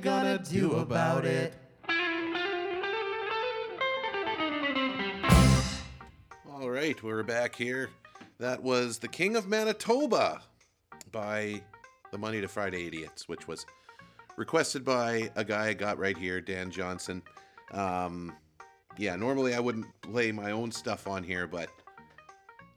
gonna 0.00 0.38
do 0.38 0.76
about 0.76 1.26
it? 1.26 1.52
All 6.50 6.70
right, 6.70 7.02
we're 7.02 7.22
back 7.22 7.54
here. 7.54 7.90
That 8.38 8.62
was 8.62 8.98
The 8.98 9.08
King 9.08 9.36
of 9.36 9.46
Manitoba 9.46 10.40
by 11.12 11.60
the 12.12 12.18
Money 12.18 12.40
to 12.40 12.48
Friday 12.48 12.86
Idiots, 12.86 13.28
which 13.28 13.46
was 13.46 13.66
requested 14.38 14.86
by 14.86 15.30
a 15.36 15.44
guy 15.44 15.66
I 15.66 15.74
got 15.74 15.98
right 15.98 16.16
here, 16.16 16.40
Dan 16.40 16.70
Johnson. 16.70 17.22
Um, 17.72 18.34
yeah, 18.96 19.16
normally 19.16 19.54
I 19.54 19.60
wouldn't 19.60 19.86
play 20.00 20.32
my 20.32 20.52
own 20.52 20.72
stuff 20.72 21.06
on 21.06 21.22
here, 21.22 21.46
but 21.46 21.68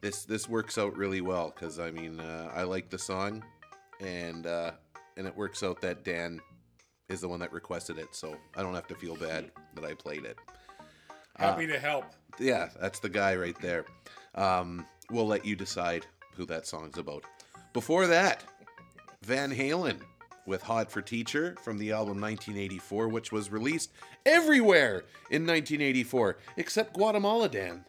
this 0.02 0.26
this 0.26 0.50
works 0.50 0.78
out 0.78 0.98
really 0.98 1.22
well 1.22 1.54
because 1.56 1.80
I 1.80 1.90
mean 1.90 2.20
uh, 2.20 2.52
I 2.54 2.64
like 2.64 2.90
the 2.90 3.00
song, 3.00 3.46
and 4.02 4.46
uh, 4.46 4.72
and 5.16 5.26
it 5.26 5.36
works 5.38 5.64
out 5.64 5.80
that 5.82 6.04
Dan 6.04 6.42
is 7.14 7.22
the 7.22 7.30
one 7.30 7.40
that 7.40 7.54
requested 7.54 7.98
it, 7.98 8.14
so 8.14 8.36
I 8.58 8.62
don't 8.62 8.74
have 8.74 8.88
to 8.88 8.96
feel 8.96 9.16
bad 9.16 9.52
that 9.76 9.86
I 9.86 9.94
played 9.94 10.26
it. 10.26 10.38
Happy 11.38 11.66
to 11.68 11.80
help. 11.80 12.06
Yeah, 12.40 12.70
that's 12.80 13.00
the 13.00 13.10
guy 13.10 13.36
right 13.36 13.58
there. 13.62 13.86
Um, 14.36 14.86
we'll 15.10 15.28
let 15.28 15.46
you 15.46 15.56
decide 15.56 16.06
who 16.36 16.46
that 16.48 16.68
song's 16.68 16.98
about. 16.98 17.24
Before 17.72 18.08
that, 18.08 18.44
Van 19.24 19.52
Halen 19.52 20.00
with 20.46 20.62
Hot 20.64 20.92
for 20.92 21.02
Teacher 21.02 21.56
from 21.64 21.78
the 21.78 21.92
album 21.92 22.20
1984, 22.20 23.08
which 23.08 23.32
was 23.32 23.52
released 23.52 23.92
everywhere 24.26 25.06
in 25.30 25.46
1984 25.46 26.38
except 26.58 26.94
Guatemala, 26.94 27.48
Dan. 27.48 27.86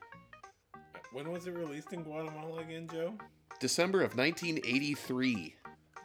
When 1.12 1.30
was 1.30 1.46
it 1.46 1.54
released 1.54 1.92
in 1.92 2.02
Guatemala 2.02 2.60
again, 2.60 2.88
Joe? 2.90 3.14
December 3.60 4.02
of 4.02 4.16
1983. 4.16 5.54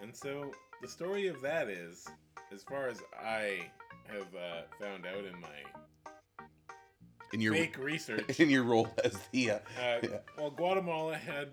And 0.01 0.15
so 0.15 0.51
the 0.81 0.87
story 0.87 1.27
of 1.27 1.41
that 1.41 1.67
is, 1.67 2.07
as 2.53 2.63
far 2.63 2.87
as 2.87 3.01
I 3.19 3.69
have 4.07 4.27
uh, 4.35 4.61
found 4.79 5.05
out 5.05 5.25
in 5.25 5.39
my 5.39 5.47
In 7.33 7.41
your 7.41 7.53
fake 7.53 7.77
research, 7.77 8.39
in 8.39 8.49
your 8.49 8.63
role 8.63 8.87
as 9.03 9.17
the 9.31 9.51
uh, 9.51 9.55
uh, 9.55 9.59
yeah. 10.03 10.09
well, 10.37 10.49
Guatemala 10.49 11.15
had 11.15 11.49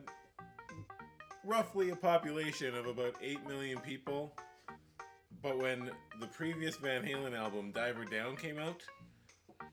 roughly 1.44 1.90
a 1.90 1.96
population 1.96 2.74
of 2.74 2.86
about 2.86 3.14
8 3.22 3.46
million 3.46 3.78
people. 3.78 4.32
But 5.42 5.58
when 5.58 5.90
the 6.20 6.26
previous 6.26 6.76
Van 6.76 7.02
Halen 7.02 7.36
album, 7.36 7.70
Diver 7.70 8.04
Down, 8.04 8.36
came 8.36 8.58
out, 8.58 8.82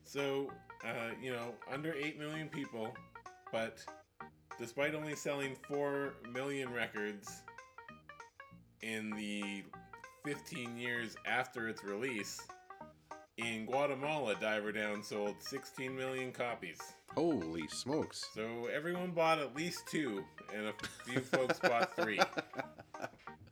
so, 0.04 0.50
uh, 0.84 1.10
you 1.20 1.32
know, 1.32 1.54
under 1.72 1.94
8 1.94 2.18
million 2.18 2.48
people, 2.48 2.94
but 3.50 3.84
despite 4.58 4.94
only 4.94 5.16
selling 5.16 5.56
4 5.68 6.14
million 6.32 6.72
records 6.72 7.42
in 8.82 9.10
the 9.10 9.64
15 10.24 10.76
years 10.76 11.16
after 11.26 11.68
its 11.68 11.84
release, 11.84 12.40
in 13.36 13.66
Guatemala, 13.66 14.36
Diver 14.40 14.70
Down 14.70 15.02
sold 15.02 15.36
16 15.40 15.94
million 15.94 16.30
copies. 16.30 16.78
Holy 17.14 17.66
smokes. 17.68 18.24
So 18.32 18.68
everyone 18.72 19.10
bought 19.10 19.40
at 19.40 19.56
least 19.56 19.88
two, 19.88 20.24
and 20.54 20.66
a 20.66 20.72
few 21.04 21.20
folks 21.20 21.58
bought 21.58 21.94
three. 21.96 22.20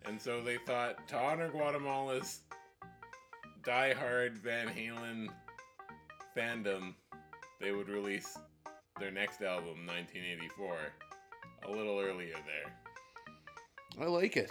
And 0.05 0.20
so 0.20 0.43
they 0.43 0.59
thought 0.59 1.07
to 1.09 1.16
honor 1.16 1.49
Guatemala's 1.49 2.41
die-hard 3.64 4.37
Van 4.37 4.66
Halen 4.66 5.29
fandom, 6.37 6.95
they 7.61 7.70
would 7.70 7.89
release 7.89 8.37
their 8.99 9.12
next 9.12 9.43
album, 9.43 9.87
1984, 9.87 10.77
a 11.66 11.70
little 11.70 12.01
earlier 12.01 12.35
there. 12.35 14.05
I 14.05 14.09
like 14.09 14.37
it. 14.37 14.51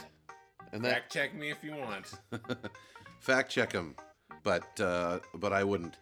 And 0.74 0.84
that 0.86 0.92
Fact 0.92 1.14
check 1.14 1.36
me 1.36 1.50
if 1.50 1.64
you 1.64 1.74
want. 1.76 2.14
fact 3.20 3.52
check 3.52 3.72
him, 3.72 3.96
but 4.44 4.80
uh, 4.80 5.20
but 5.36 5.54
I 5.54 5.64
wouldn't 5.64 5.98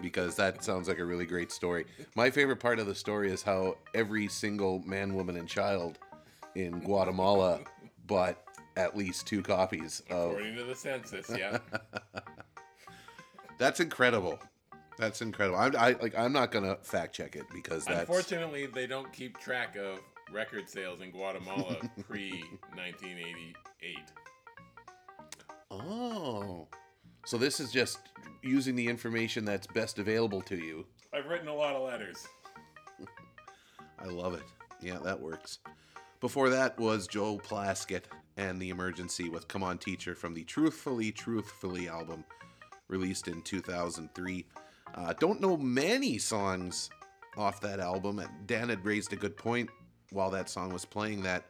because 0.00 0.36
that 0.36 0.64
sounds 0.64 0.88
like 0.88 0.98
a 0.98 1.04
really 1.04 1.26
great 1.26 1.52
story. 1.52 1.84
My 2.14 2.30
favorite 2.30 2.60
part 2.60 2.78
of 2.78 2.86
the 2.86 2.94
story 2.94 3.30
is 3.30 3.42
how 3.42 3.76
every 3.94 4.28
single 4.28 4.80
man, 4.80 5.14
woman, 5.14 5.36
and 5.36 5.48
child 5.48 5.98
in 6.54 6.80
Guatemala 6.80 7.60
bought 8.06 8.38
at 8.76 8.96
least 8.96 9.26
two 9.26 9.42
copies 9.42 10.02
of. 10.10 10.32
According 10.32 10.56
to 10.56 10.64
the 10.64 10.74
census, 10.74 11.30
yeah. 11.36 11.58
That's 13.58 13.80
incredible. 13.80 14.38
That's 14.98 15.22
incredible. 15.22 15.58
I'm 15.58 15.76
I, 15.76 15.92
like 16.00 16.18
I'm 16.18 16.32
not 16.32 16.50
gonna 16.50 16.76
fact 16.82 17.14
check 17.14 17.36
it 17.36 17.44
because 17.54 17.84
that's 17.84 18.00
Unfortunately, 18.00 18.66
they 18.66 18.86
don't 18.86 19.12
keep 19.12 19.38
track 19.38 19.76
of 19.76 19.98
record 20.32 20.68
sales 20.68 21.00
in 21.00 21.10
Guatemala 21.10 21.76
pre 22.08 22.44
1988. 23.82 24.12
oh. 25.70 26.68
So 27.24 27.38
this 27.38 27.60
is 27.60 27.70
just 27.70 27.98
using 28.42 28.74
the 28.74 28.86
information 28.88 29.44
that's 29.44 29.66
best 29.68 29.98
available 29.98 30.40
to 30.42 30.56
you. 30.56 30.86
I've 31.12 31.26
written 31.26 31.48
a 31.48 31.54
lot 31.54 31.74
of 31.74 31.82
letters. 31.82 32.26
I 33.98 34.06
love 34.06 34.34
it. 34.34 34.42
Yeah, 34.80 34.98
that 35.04 35.20
works. 35.20 35.58
Before 36.20 36.48
that 36.50 36.78
was 36.78 37.06
Joel 37.06 37.38
Plaskett 37.38 38.04
and 38.36 38.60
The 38.60 38.70
Emergency 38.70 39.28
with 39.28 39.46
Come 39.48 39.62
On 39.62 39.78
Teacher 39.78 40.14
from 40.14 40.34
the 40.34 40.44
Truthfully, 40.44 41.12
Truthfully 41.12 41.88
album 41.88 42.24
released 42.88 43.28
in 43.28 43.42
2003. 43.42 44.46
Uh, 44.94 45.12
don't 45.18 45.40
know 45.40 45.56
many 45.56 46.18
songs 46.18 46.90
off 47.36 47.60
that 47.60 47.80
album. 47.80 48.20
Dan 48.46 48.68
had 48.68 48.84
raised 48.84 49.12
a 49.12 49.16
good 49.16 49.36
point 49.36 49.70
while 50.10 50.30
that 50.30 50.50
song 50.50 50.72
was 50.72 50.84
playing 50.84 51.22
that, 51.22 51.44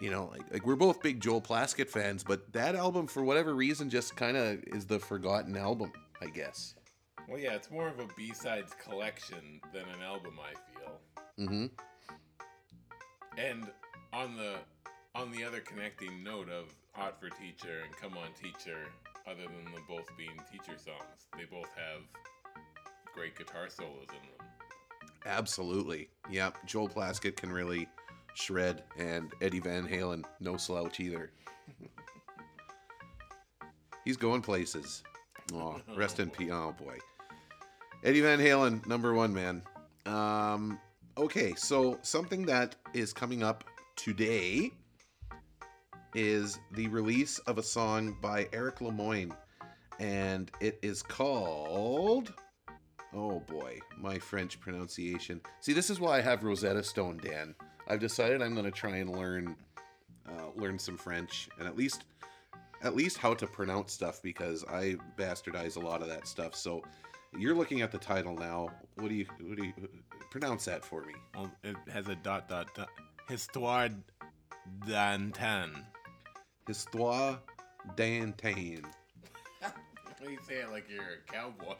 you 0.00 0.10
know, 0.10 0.28
like, 0.32 0.42
like 0.52 0.66
we're 0.66 0.76
both 0.76 1.02
big 1.02 1.20
Joel 1.20 1.40
Plaskett 1.40 1.88
fans, 1.88 2.22
but 2.22 2.52
that 2.52 2.74
album, 2.74 3.06
for 3.06 3.24
whatever 3.24 3.54
reason, 3.54 3.88
just 3.90 4.16
kind 4.16 4.36
of 4.36 4.62
is 4.66 4.86
the 4.86 4.98
forgotten 4.98 5.56
album, 5.56 5.92
I 6.20 6.26
guess. 6.26 6.74
Well, 7.28 7.38
yeah, 7.38 7.54
it's 7.54 7.70
more 7.70 7.88
of 7.88 7.98
a 7.98 8.06
B-sides 8.16 8.72
collection 8.82 9.60
than 9.72 9.82
an 9.82 10.02
album, 10.02 10.34
I 10.40 10.54
feel. 10.78 11.46
Mm-hmm. 11.46 11.66
And 13.38 13.66
on 14.12 14.36
the 14.36 14.54
on 15.14 15.30
the 15.32 15.42
other 15.44 15.60
connecting 15.60 16.22
note 16.22 16.50
of 16.50 16.74
Hot 16.92 17.18
for 17.18 17.30
Teacher 17.30 17.80
and 17.84 17.96
Come 17.96 18.18
On 18.18 18.28
Teacher, 18.40 18.84
other 19.26 19.42
than 19.42 19.72
them 19.72 19.82
both 19.88 20.06
being 20.16 20.38
teacher 20.50 20.78
songs, 20.78 21.26
they 21.36 21.44
both 21.44 21.70
have 21.74 22.02
great 23.14 23.36
guitar 23.36 23.68
solos 23.68 24.06
in 24.10 24.38
them. 24.38 24.48
Absolutely. 25.24 26.08
Yeah, 26.30 26.50
Joel 26.66 26.88
Plaskett 26.88 27.36
can 27.36 27.50
really 27.50 27.88
shred, 28.36 28.82
and 28.98 29.32
Eddie 29.40 29.60
Van 29.60 29.86
Halen, 29.86 30.24
no 30.40 30.56
slouch 30.56 31.00
either. 31.00 31.30
He's 34.04 34.16
going 34.16 34.42
places. 34.42 35.02
Oh, 35.52 35.80
rest 35.96 36.20
in 36.20 36.30
peace. 36.30 36.50
Oh, 36.52 36.74
boy. 36.78 36.98
Eddie 38.04 38.20
Van 38.20 38.38
Halen, 38.38 38.86
number 38.86 39.14
one, 39.14 39.32
man. 39.32 39.62
Um, 40.04 40.78
okay, 41.18 41.54
so 41.56 41.98
something 42.02 42.46
that 42.46 42.76
is 42.94 43.12
coming 43.12 43.42
up 43.42 43.64
today 43.96 44.70
is 46.14 46.58
the 46.72 46.86
release 46.88 47.38
of 47.40 47.58
a 47.58 47.62
song 47.62 48.16
by 48.20 48.48
Eric 48.52 48.76
Lemoine 48.76 49.32
and 49.98 50.50
it 50.60 50.78
is 50.82 51.02
called. 51.02 52.32
Oh 53.14 53.40
boy, 53.40 53.78
my 53.98 54.18
French 54.18 54.60
pronunciation. 54.60 55.40
See, 55.60 55.72
this 55.72 55.90
is 55.90 56.00
why 56.00 56.18
I 56.18 56.20
have 56.20 56.44
Rosetta 56.44 56.82
Stone, 56.82 57.20
Dan. 57.22 57.54
I've 57.88 58.00
decided 58.00 58.42
I'm 58.42 58.54
going 58.54 58.64
to 58.64 58.70
try 58.70 58.96
and 58.96 59.10
learn 59.10 59.56
uh, 60.28 60.50
learn 60.56 60.78
some 60.78 60.96
French 60.96 61.48
and 61.58 61.68
at 61.68 61.76
least 61.76 62.04
at 62.82 62.94
least 62.96 63.18
how 63.18 63.34
to 63.34 63.46
pronounce 63.46 63.92
stuff 63.92 64.20
because 64.22 64.64
I 64.64 64.96
bastardize 65.16 65.76
a 65.76 65.80
lot 65.80 66.02
of 66.02 66.08
that 66.08 66.26
stuff. 66.26 66.54
So 66.54 66.82
you're 67.38 67.54
looking 67.54 67.82
at 67.82 67.90
the 67.90 67.98
title 67.98 68.34
now. 68.34 68.70
What 68.96 69.08
do 69.08 69.14
you 69.14 69.26
what 69.40 69.56
do 69.56 69.64
you 69.64 69.72
pronounce 70.30 70.64
that 70.66 70.84
for 70.84 71.02
me? 71.02 71.14
Well, 71.34 71.50
it 71.62 71.76
has 71.92 72.08
a 72.08 72.16
dot 72.16 72.48
dot 72.48 72.74
dot. 72.74 72.88
Histoire 73.28 73.88
d'Antan. 74.86 75.84
Histoire 76.66 77.38
d'Antan. 77.96 78.82
Why 79.60 80.30
you 80.30 80.38
say 80.46 80.56
it 80.56 80.70
like 80.70 80.86
you're 80.88 81.02
a 81.02 81.32
cowboy? 81.32 81.74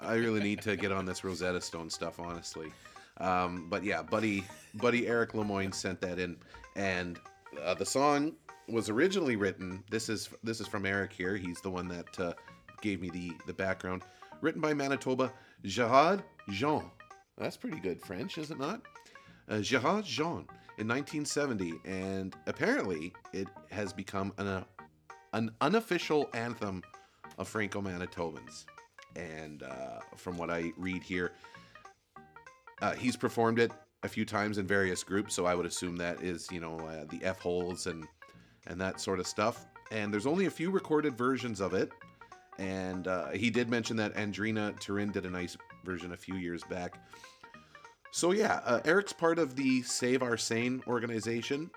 I 0.00 0.14
really 0.14 0.40
need 0.40 0.62
to 0.62 0.76
get 0.76 0.92
on 0.92 1.04
this 1.04 1.24
Rosetta 1.24 1.60
Stone 1.60 1.90
stuff, 1.90 2.20
honestly. 2.20 2.72
Um, 3.18 3.68
but 3.68 3.84
yeah, 3.84 4.02
buddy, 4.02 4.44
buddy 4.74 5.06
Eric 5.06 5.32
Lemoine 5.32 5.74
sent 5.74 6.00
that 6.00 6.18
in, 6.18 6.36
and 6.76 7.18
uh, 7.62 7.74
the 7.74 7.86
song 7.86 8.32
was 8.68 8.88
originally 8.88 9.36
written. 9.36 9.82
This 9.90 10.08
is 10.08 10.30
this 10.42 10.60
is 10.60 10.66
from 10.66 10.86
Eric 10.86 11.12
here. 11.12 11.36
He's 11.36 11.60
the 11.60 11.70
one 11.70 11.88
that 11.88 12.20
uh, 12.20 12.32
gave 12.80 13.00
me 13.00 13.10
the 13.10 13.32
the 13.46 13.52
background. 13.52 14.02
Written 14.40 14.60
by 14.60 14.74
Manitoba 14.74 15.32
Gerard 15.64 16.22
Jean. 16.50 16.90
That's 17.38 17.56
pretty 17.56 17.78
good 17.78 18.00
French, 18.02 18.38
is 18.38 18.50
it 18.50 18.58
not? 18.58 18.82
Uh, 19.48 19.60
Gerard 19.60 20.04
Jean 20.04 20.46
in 20.78 20.88
1970, 20.88 21.74
and 21.84 22.34
apparently 22.46 23.12
it 23.32 23.46
has 23.70 23.92
become 23.92 24.32
an 24.38 24.46
uh, 24.46 24.64
an 25.32 25.50
unofficial 25.60 26.28
anthem 26.34 26.82
of 27.38 27.48
Franco 27.48 27.80
Manitobans. 27.80 28.66
And 29.16 29.62
uh, 29.62 30.00
from 30.16 30.36
what 30.38 30.50
I 30.50 30.72
read 30.76 31.02
here, 31.02 31.32
uh, 32.82 32.92
he's 32.92 33.16
performed 33.16 33.58
it 33.58 33.72
a 34.02 34.08
few 34.08 34.24
times 34.24 34.58
in 34.58 34.66
various 34.66 35.02
groups, 35.02 35.34
so 35.34 35.46
I 35.46 35.54
would 35.54 35.64
assume 35.64 35.96
that 35.96 36.22
is, 36.22 36.48
you 36.50 36.60
know, 36.60 36.78
uh, 36.80 37.04
the 37.08 37.24
F 37.24 37.38
holes 37.38 37.86
and 37.86 38.06
and 38.66 38.80
that 38.80 39.00
sort 39.00 39.18
of 39.20 39.26
stuff. 39.26 39.66
And 39.90 40.12
there's 40.12 40.26
only 40.26 40.46
a 40.46 40.50
few 40.50 40.70
recorded 40.70 41.16
versions 41.16 41.60
of 41.60 41.74
it. 41.74 41.90
And 42.58 43.08
uh, 43.08 43.30
he 43.30 43.50
did 43.50 43.68
mention 43.68 43.96
that 43.96 44.14
Andrina 44.14 44.78
Turenne 44.78 45.10
did 45.10 45.24
a 45.26 45.30
nice 45.30 45.56
version 45.84 46.12
a 46.12 46.16
few 46.16 46.36
years 46.36 46.62
back. 46.64 46.98
So 48.10 48.32
yeah, 48.32 48.60
uh, 48.64 48.80
Eric's 48.84 49.12
part 49.12 49.38
of 49.38 49.56
the 49.56 49.82
Save 49.82 50.22
Our 50.22 50.36
Seine 50.36 50.80
organization, 50.86 51.70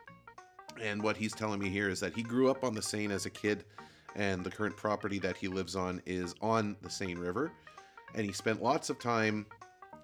and 0.82 1.02
what 1.02 1.16
he's 1.16 1.34
telling 1.34 1.60
me 1.60 1.70
here 1.70 1.90
is 1.90 2.02
that 2.02 2.14
he 2.14 2.24
grew 2.24 2.52
up 2.52 2.64
on 2.66 2.76
the 2.76 2.82
Seine 2.82 3.14
as 3.14 3.26
a 3.26 3.30
kid, 3.30 3.64
and 4.18 4.44
the 4.44 4.52
current 4.52 4.76
property 4.76 5.18
that 5.20 5.38
he 5.38 5.48
lives 5.48 5.78
on 5.78 6.02
is 6.06 6.36
on 6.42 6.76
the 6.82 6.90
Seine 6.90 7.16
River, 7.16 7.54
and 8.16 8.26
he 8.26 8.34
spent 8.34 8.62
lots 8.62 8.90
of 8.90 9.00
time, 9.00 9.46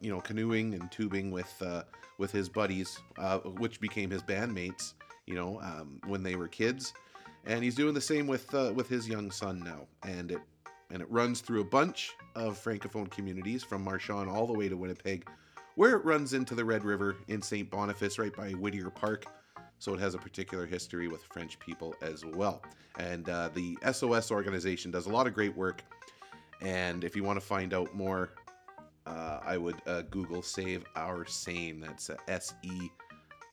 you 0.02 0.12
know, 0.12 0.20
canoeing 0.20 0.74
and 0.74 0.92
tubing 0.92 1.32
with 1.32 1.54
uh, 1.62 1.84
with 2.18 2.32
his 2.32 2.50
buddies, 2.50 3.00
uh, 3.18 3.40
which 3.40 3.80
became 3.80 4.10
his 4.10 4.22
bandmates, 4.22 4.94
you 5.26 5.36
know, 5.36 5.60
um, 5.62 6.00
when 6.08 6.24
they 6.24 6.36
were 6.36 6.48
kids, 6.48 6.94
and 7.46 7.64
he's 7.64 7.76
doing 7.76 7.94
the 7.94 8.02
same 8.02 8.28
with 8.28 8.54
uh, 8.54 8.72
with 8.76 8.90
his 8.90 9.08
young 9.08 9.32
son 9.32 9.60
now, 9.60 9.88
and 10.04 10.32
it 10.32 10.42
and 10.92 11.02
it 11.02 11.10
runs 11.10 11.42
through 11.42 11.62
a 11.62 11.66
bunch 11.66 12.12
of 12.36 12.62
francophone 12.62 13.10
communities 13.10 13.64
from 13.64 13.84
Marchand 13.84 14.30
all 14.30 14.46
the 14.46 14.54
way 14.54 14.68
to 14.68 14.76
Winnipeg, 14.76 15.28
where 15.76 15.96
it 15.96 16.04
runs 16.04 16.34
into 16.34 16.56
the 16.56 16.66
Red 16.66 16.84
River 16.84 17.16
in 17.28 17.42
St. 17.42 17.70
Boniface, 17.70 18.20
right 18.20 18.36
by 18.36 18.52
Whittier 18.52 18.90
Park. 18.90 19.26
So 19.80 19.94
it 19.94 20.00
has 20.00 20.14
a 20.14 20.20
particular 20.20 20.68
history 20.68 21.08
with 21.08 21.24
French 21.24 21.58
people 21.60 21.96
as 22.04 22.24
well. 22.24 22.62
And 23.00 23.28
uh, 23.30 23.50
the 23.54 23.78
SOS 23.92 24.30
organization 24.30 24.92
does 24.92 25.08
a 25.08 25.10
lot 25.10 25.26
of 25.26 25.34
great 25.34 25.56
work. 25.58 25.82
And 26.62 27.04
if 27.04 27.16
you 27.16 27.24
want 27.24 27.40
to 27.40 27.46
find 27.46 27.74
out 27.74 27.96
more, 27.96 28.34
uh, 29.06 29.40
I 29.44 29.58
would 29.58 29.82
uh, 29.88 30.04
Google 30.04 30.42
Save 30.42 30.86
Our 30.96 31.26
Seine. 31.26 31.82
That's 31.82 32.10
uh, 32.10 32.16
S 32.28 32.54
E 32.64 32.90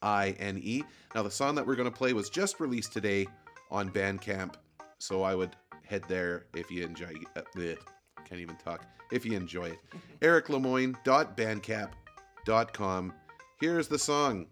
I 0.02 0.30
N 0.38 0.60
E. 0.62 0.84
Now, 1.14 1.22
the 1.22 1.30
song 1.30 1.54
that 1.54 1.66
we're 1.66 1.76
going 1.76 1.90
to 1.90 1.96
play 1.96 2.12
was 2.12 2.28
just 2.30 2.60
released 2.60 2.92
today 2.92 3.26
on 3.70 3.90
Bandcamp. 3.90 4.54
So 4.98 5.22
I 5.22 5.34
would 5.34 5.56
head 5.84 6.04
there 6.08 6.46
if 6.54 6.70
you 6.70 6.84
enjoy 6.84 7.14
uh, 7.36 7.40
bleh, 7.56 7.78
can't 8.24 8.40
even 8.40 8.56
talk. 8.56 8.84
If 9.10 9.24
you 9.24 9.34
enjoy 9.36 9.70
it. 9.70 9.78
ericlemoine.bandcamp.com. 10.20 13.12
Here's 13.60 13.88
the 13.88 13.98
song 13.98 14.46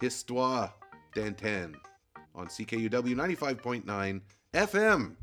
Histoire 0.00 0.72
d'Antan 1.14 1.74
on 2.34 2.46
CKUW 2.46 3.14
95.9 3.14 4.20
FM. 4.54 5.16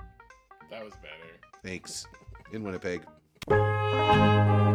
That 0.69 0.85
was 0.85 0.93
better. 0.95 1.39
Thanks. 1.63 2.05
In 2.51 2.63
Winnipeg. 2.63 3.01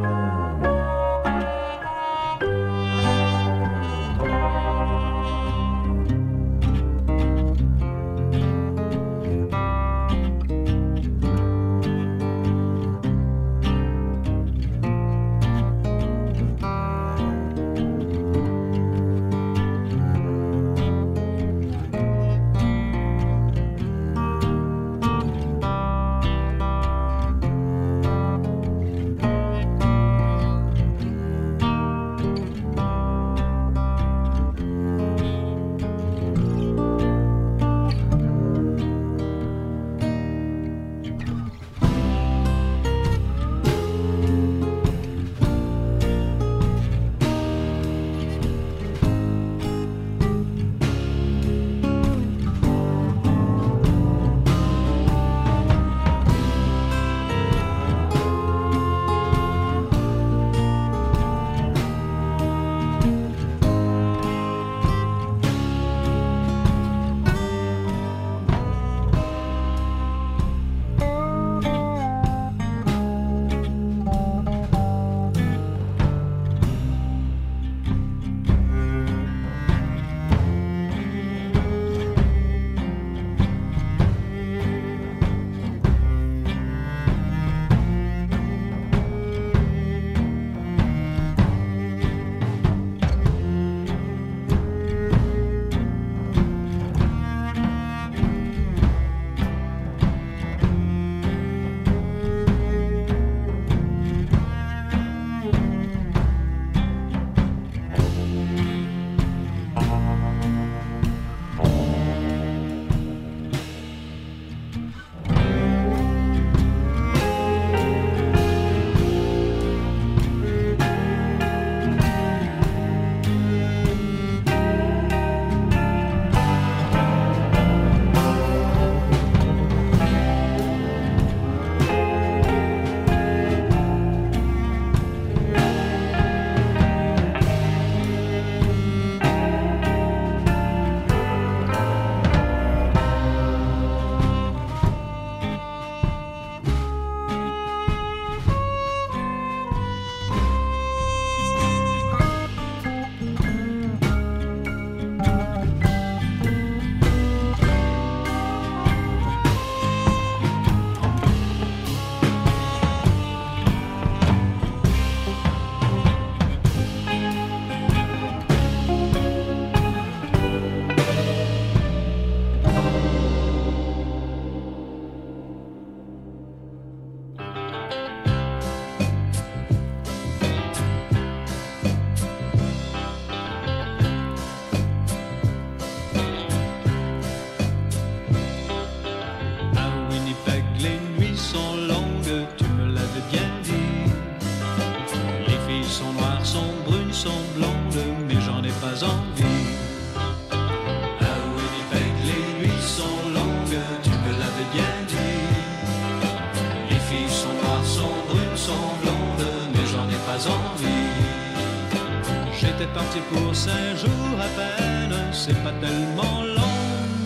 J'étais 212.58 212.86
parti 212.92 213.18
pour 213.32 213.54
cinq 213.54 213.96
jours 213.96 214.38
à 214.38 214.48
peine, 214.48 215.14
c'est 215.32 215.56
pas 215.62 215.72
tellement 215.80 216.42
long, 216.42 216.80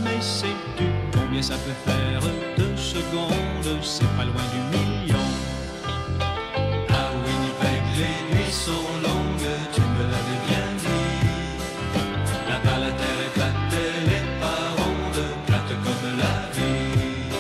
mais 0.05 0.21
sais-tu 0.21 0.85
combien 1.13 1.43
ça 1.43 1.55
peut 1.57 1.79
faire 1.85 2.21
deux 2.57 2.77
secondes, 2.77 3.79
c'est 3.83 4.07
pas 4.17 4.25
loin 4.25 4.47
du 4.55 4.61
million. 4.77 5.27
Ah 6.91 6.95
à 6.95 7.11
Winnipeg, 7.25 7.83
les 7.97 8.37
nuits 8.37 8.53
sont 8.53 8.89
longues, 9.03 9.51
tu 9.73 9.81
me 9.81 10.05
l'avais 10.13 10.41
bien 10.47 10.67
dit. 10.79 11.11
Là-bas, 12.49 12.79
la 12.79 12.93
terre 12.93 13.21
est 13.27 13.35
plate, 13.35 13.55
les 14.07 14.25
pas 14.41 14.63
ronde, 14.77 15.23
plate 15.47 15.75
comme 15.85 16.07
la 16.19 16.35
vie. 16.57 17.33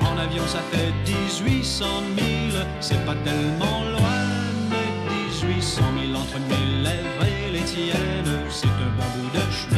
En 0.00 0.18
avion, 0.18 0.46
ça 0.48 0.60
fait 0.72 0.92
1800 1.06 1.84
milles, 2.16 2.66
c'est 2.80 3.04
pas 3.04 3.14
tellement 3.24 3.84
loin 3.90 4.21
entre 6.22 6.38
mes 6.38 6.82
lèvres 6.82 7.24
et 7.24 7.50
les 7.52 7.64
tiennes, 7.64 8.38
c'est 8.48 8.66
un 8.66 8.90
bon 8.96 9.08
bout 9.14 9.30
de 9.36 9.52
chemin. 9.52 9.71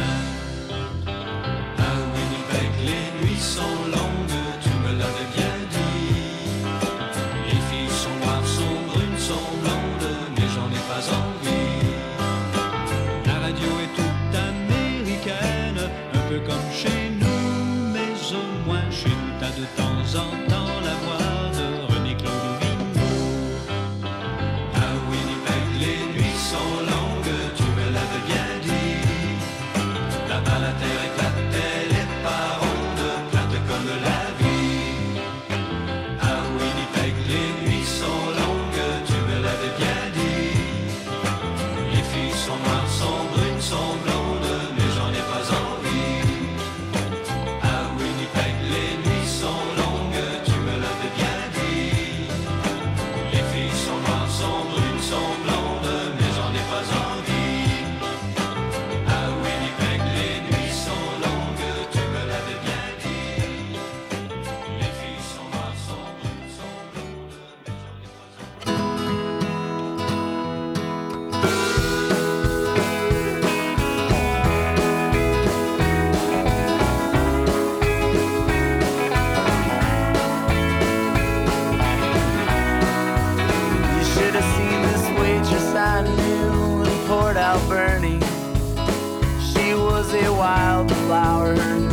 flower. 91.05 91.84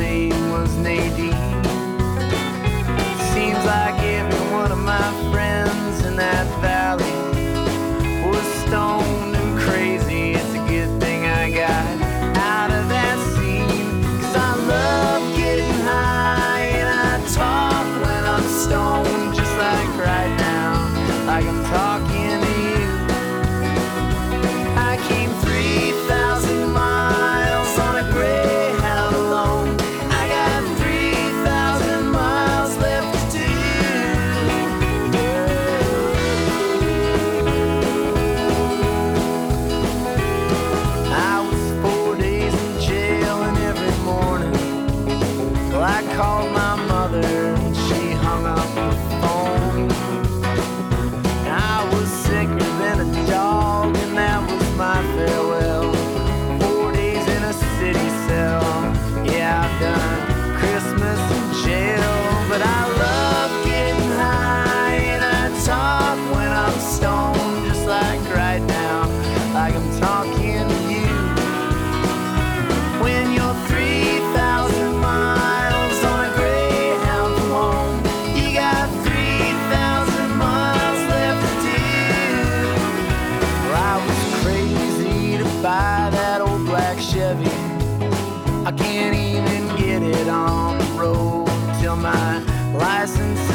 Can't 88.77 89.15
even 89.15 89.77
get 89.77 90.03
it 90.03 90.29
on 90.29 90.79
the 90.79 90.85
road 91.01 91.47
till 91.81 91.97
my 91.97 92.39
license 92.75 93.52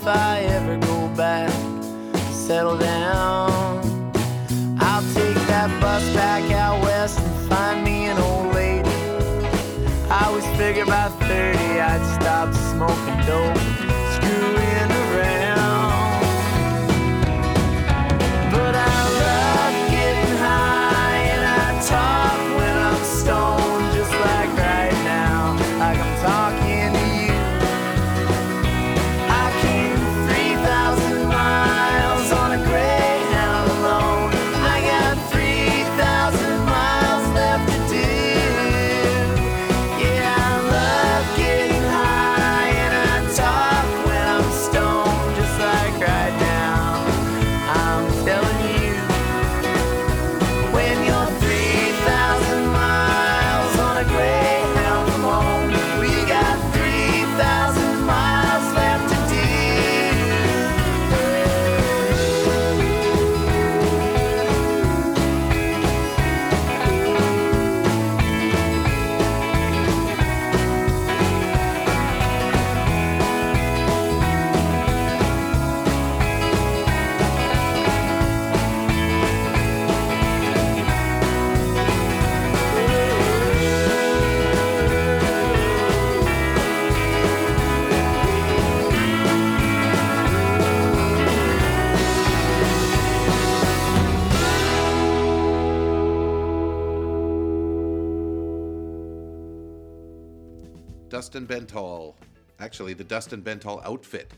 if 0.00 0.06
I 0.06 0.40
ever 0.40 0.76
go 0.78 1.08
back, 1.16 1.50
settle 2.30 2.76
down. 2.76 3.80
I'll 4.78 5.06
take 5.14 5.38
that 5.52 5.70
bus 5.80 6.04
back 6.14 6.50
out 6.52 6.82
west 6.82 7.18
and 7.18 7.48
find 7.48 7.84
me 7.84 8.06
an 8.06 8.18
old 8.18 8.54
lady. 8.54 8.88
I 10.10 10.26
always 10.26 10.46
figured 10.58 10.86
by 10.86 11.08
30 11.08 11.58
I'd 11.58 12.04
stop 12.20 12.52
smoking 12.72 13.20
dope. 13.26 13.55
Bentall. 101.56 102.14
Actually, 102.58 102.94
the 102.94 103.04
Dustin 103.04 103.42
Bentall 103.42 103.84
outfit 103.84 104.32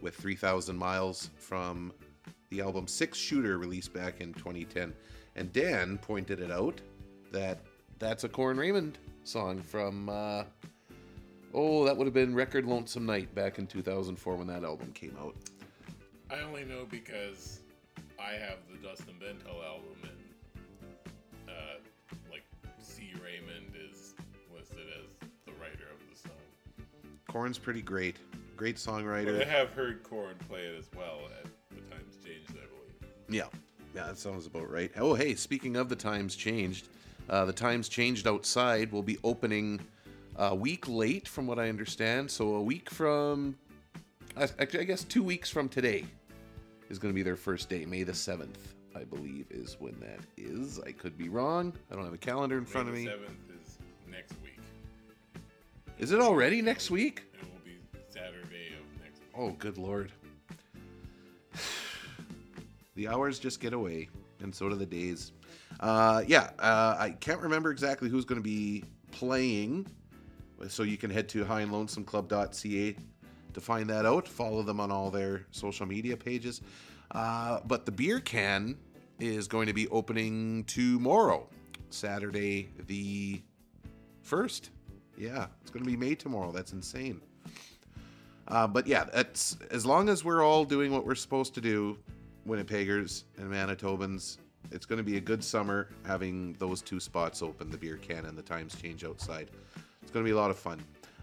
with 0.00 0.14
3,000 0.14 0.76
miles 0.76 1.30
from 1.36 1.92
the 2.50 2.60
album 2.60 2.86
Six 2.86 3.18
Shooter 3.18 3.58
released 3.58 3.92
back 3.92 4.20
in 4.20 4.32
2010. 4.34 4.94
And 5.36 5.52
Dan 5.52 5.98
pointed 5.98 6.40
it 6.40 6.50
out 6.50 6.80
that 7.32 7.60
that's 7.98 8.24
a 8.24 8.28
Corin 8.28 8.56
Raymond 8.56 8.98
song 9.24 9.60
from, 9.60 10.08
uh, 10.08 10.44
oh, 11.54 11.84
that 11.84 11.96
would 11.96 12.06
have 12.06 12.14
been 12.14 12.34
Record 12.34 12.64
Lonesome 12.64 13.06
Night 13.06 13.34
back 13.34 13.58
in 13.58 13.66
2004 13.66 14.36
when 14.36 14.46
that 14.46 14.64
album 14.64 14.92
came 14.92 15.16
out. 15.20 15.34
I 16.30 16.40
only 16.40 16.64
know 16.64 16.86
because 16.88 17.60
I 18.18 18.32
have 18.32 18.58
the 18.70 18.76
Dustin 18.86 19.14
Bentall 19.14 19.64
album 19.64 19.96
and 20.02 20.17
song. 27.28 27.32
Corin's 27.32 27.58
pretty 27.58 27.82
great. 27.82 28.16
Great 28.56 28.78
But 28.78 29.42
I 29.42 29.44
have 29.44 29.70
heard 29.70 30.02
Corin 30.02 30.36
play 30.48 30.62
it 30.62 30.76
as 30.76 30.90
well 30.96 31.20
at 31.38 31.44
the 31.70 31.80
times 31.88 32.16
changed, 32.24 32.50
I 32.50 32.66
believe. 32.66 33.12
Yeah, 33.28 33.44
yeah, 33.94 34.06
that 34.06 34.18
sounds 34.18 34.46
about 34.46 34.68
right. 34.68 34.90
Oh, 34.96 35.14
hey, 35.14 35.34
speaking 35.36 35.76
of 35.76 35.88
the 35.88 35.96
times 35.96 36.34
changed, 36.34 36.88
uh, 37.30 37.44
the 37.44 37.52
times 37.52 37.88
changed 37.88 38.26
outside 38.26 38.90
will 38.90 39.02
be 39.02 39.18
opening 39.22 39.80
a 40.36 40.54
week 40.54 40.88
late, 40.88 41.28
from 41.28 41.46
what 41.46 41.58
I 41.58 41.68
understand. 41.68 42.30
So 42.30 42.54
a 42.56 42.62
week 42.62 42.90
from, 42.90 43.56
I 44.36 44.48
I 44.60 44.64
guess, 44.64 45.04
two 45.04 45.22
weeks 45.22 45.50
from 45.50 45.68
today 45.68 46.04
is 46.90 46.98
going 46.98 47.12
to 47.12 47.16
be 47.16 47.22
their 47.22 47.36
first 47.36 47.68
day. 47.68 47.84
May 47.84 48.02
the 48.02 48.14
seventh, 48.14 48.74
I 48.96 49.04
believe, 49.04 49.46
is 49.50 49.76
when 49.78 49.98
that 50.00 50.20
is. 50.36 50.80
I 50.80 50.92
could 50.92 51.16
be 51.16 51.28
wrong. 51.28 51.72
I 51.92 51.94
don't 51.94 52.04
have 52.04 52.14
a 52.14 52.18
calendar 52.18 52.58
in 52.58 52.64
front 52.64 52.88
of 52.88 52.94
May 52.94 53.04
me. 53.04 53.06
the 53.06 53.12
7th 53.12 53.62
is 53.62 53.78
next 54.10 54.32
week. 54.42 54.47
Is 55.98 56.12
it 56.12 56.20
already 56.20 56.62
next 56.62 56.92
week? 56.92 57.24
It 57.34 57.42
will 57.42 57.60
be 57.64 57.76
Saturday 58.08 58.68
of 58.78 59.02
next 59.02 59.18
week. 59.18 59.30
Oh, 59.36 59.50
good 59.58 59.78
lord. 59.78 60.12
the 62.94 63.08
hours 63.08 63.40
just 63.40 63.60
get 63.60 63.72
away, 63.72 64.08
and 64.40 64.54
so 64.54 64.68
do 64.68 64.76
the 64.76 64.86
days. 64.86 65.32
Uh, 65.80 66.22
yeah, 66.24 66.50
uh, 66.60 66.94
I 66.96 67.10
can't 67.18 67.40
remember 67.40 67.72
exactly 67.72 68.08
who's 68.08 68.24
going 68.24 68.40
to 68.40 68.44
be 68.44 68.84
playing, 69.10 69.88
so 70.68 70.84
you 70.84 70.96
can 70.96 71.10
head 71.10 71.28
to 71.30 71.44
highandlonesomeclub.ca 71.44 72.96
to 73.54 73.60
find 73.60 73.90
that 73.90 74.06
out. 74.06 74.28
Follow 74.28 74.62
them 74.62 74.78
on 74.78 74.92
all 74.92 75.10
their 75.10 75.46
social 75.50 75.84
media 75.84 76.16
pages. 76.16 76.60
Uh, 77.10 77.58
but 77.66 77.86
the 77.86 77.92
beer 77.92 78.20
can 78.20 78.76
is 79.18 79.48
going 79.48 79.66
to 79.66 79.72
be 79.72 79.88
opening 79.88 80.62
tomorrow, 80.64 81.48
Saturday 81.90 82.68
the 82.86 83.42
1st. 84.24 84.70
Yeah, 85.18 85.46
it's 85.60 85.70
going 85.70 85.84
to 85.84 85.90
be 85.90 85.96
May 85.96 86.14
tomorrow. 86.14 86.52
That's 86.52 86.72
insane. 86.72 87.20
Uh, 88.46 88.66
but 88.66 88.86
yeah, 88.86 89.04
that's 89.12 89.58
as 89.70 89.84
long 89.84 90.08
as 90.08 90.24
we're 90.24 90.42
all 90.42 90.64
doing 90.64 90.92
what 90.92 91.04
we're 91.04 91.16
supposed 91.16 91.54
to 91.54 91.60
do, 91.60 91.98
Winnipeggers 92.46 93.24
and 93.36 93.50
Manitobans, 93.50 94.38
it's 94.70 94.86
going 94.86 94.96
to 94.96 95.02
be 95.02 95.16
a 95.16 95.20
good 95.20 95.42
summer 95.42 95.88
having 96.06 96.54
those 96.54 96.80
two 96.80 97.00
spots 97.00 97.42
open, 97.42 97.70
the 97.70 97.76
beer 97.76 97.96
can 97.96 98.26
and 98.26 98.38
the 98.38 98.42
times 98.42 98.74
change 98.74 99.04
outside. 99.04 99.50
It's 100.02 100.10
going 100.12 100.24
to 100.24 100.28
be 100.28 100.34
a 100.34 100.38
lot 100.38 100.50
of 100.50 100.58
fun. 100.58 100.80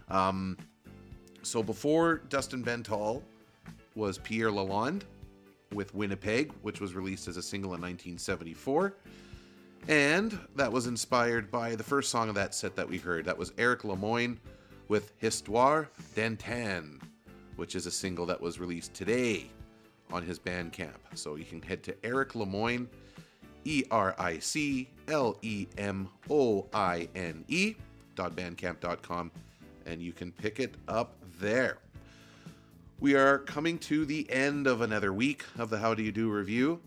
Um, 0.08 0.56
so 1.42 1.62
before 1.62 2.18
Dustin 2.28 2.62
Bentall 2.62 3.22
was 3.94 4.18
Pierre 4.18 4.50
Lalonde 4.50 5.02
with 5.72 5.94
Winnipeg, 5.94 6.52
which 6.62 6.80
was 6.80 6.94
released 6.94 7.28
as 7.28 7.36
a 7.36 7.42
single 7.42 7.70
in 7.70 7.80
1974. 7.80 8.94
And 9.88 10.38
that 10.56 10.72
was 10.72 10.88
inspired 10.88 11.50
by 11.50 11.76
the 11.76 11.84
first 11.84 12.10
song 12.10 12.28
of 12.28 12.34
that 12.34 12.54
set 12.54 12.74
that 12.74 12.88
we 12.88 12.98
heard. 12.98 13.24
That 13.24 13.38
was 13.38 13.52
Eric 13.56 13.82
Lemoine 13.82 14.38
with 14.88 15.12
Histoire 15.18 15.88
d'Antan, 16.14 17.00
which 17.54 17.76
is 17.76 17.86
a 17.86 17.90
single 17.90 18.26
that 18.26 18.40
was 18.40 18.58
released 18.58 18.94
today 18.94 19.46
on 20.12 20.24
his 20.24 20.40
Bandcamp. 20.40 20.98
So 21.14 21.36
you 21.36 21.44
can 21.44 21.62
head 21.62 21.84
to 21.84 21.94
Eric 22.04 22.34
Lemoine, 22.34 22.88
E 23.64 23.84
R 23.90 24.16
I 24.18 24.38
C 24.40 24.88
L 25.06 25.38
E 25.42 25.66
M 25.78 26.08
O 26.30 26.66
I 26.72 27.08
N 27.14 27.44
E 27.46 27.76
bandcamp.com, 28.16 29.30
and 29.84 30.00
you 30.00 30.12
can 30.12 30.32
pick 30.32 30.58
it 30.58 30.74
up 30.88 31.14
there. 31.38 31.78
We 32.98 33.14
are 33.14 33.38
coming 33.38 33.78
to 33.80 34.06
the 34.06 34.28
end 34.30 34.66
of 34.66 34.80
another 34.80 35.12
week 35.12 35.44
of 35.58 35.68
the 35.70 35.78
How 35.78 35.94
Do 35.94 36.02
You 36.02 36.12
Do 36.12 36.30
review, 36.30 36.80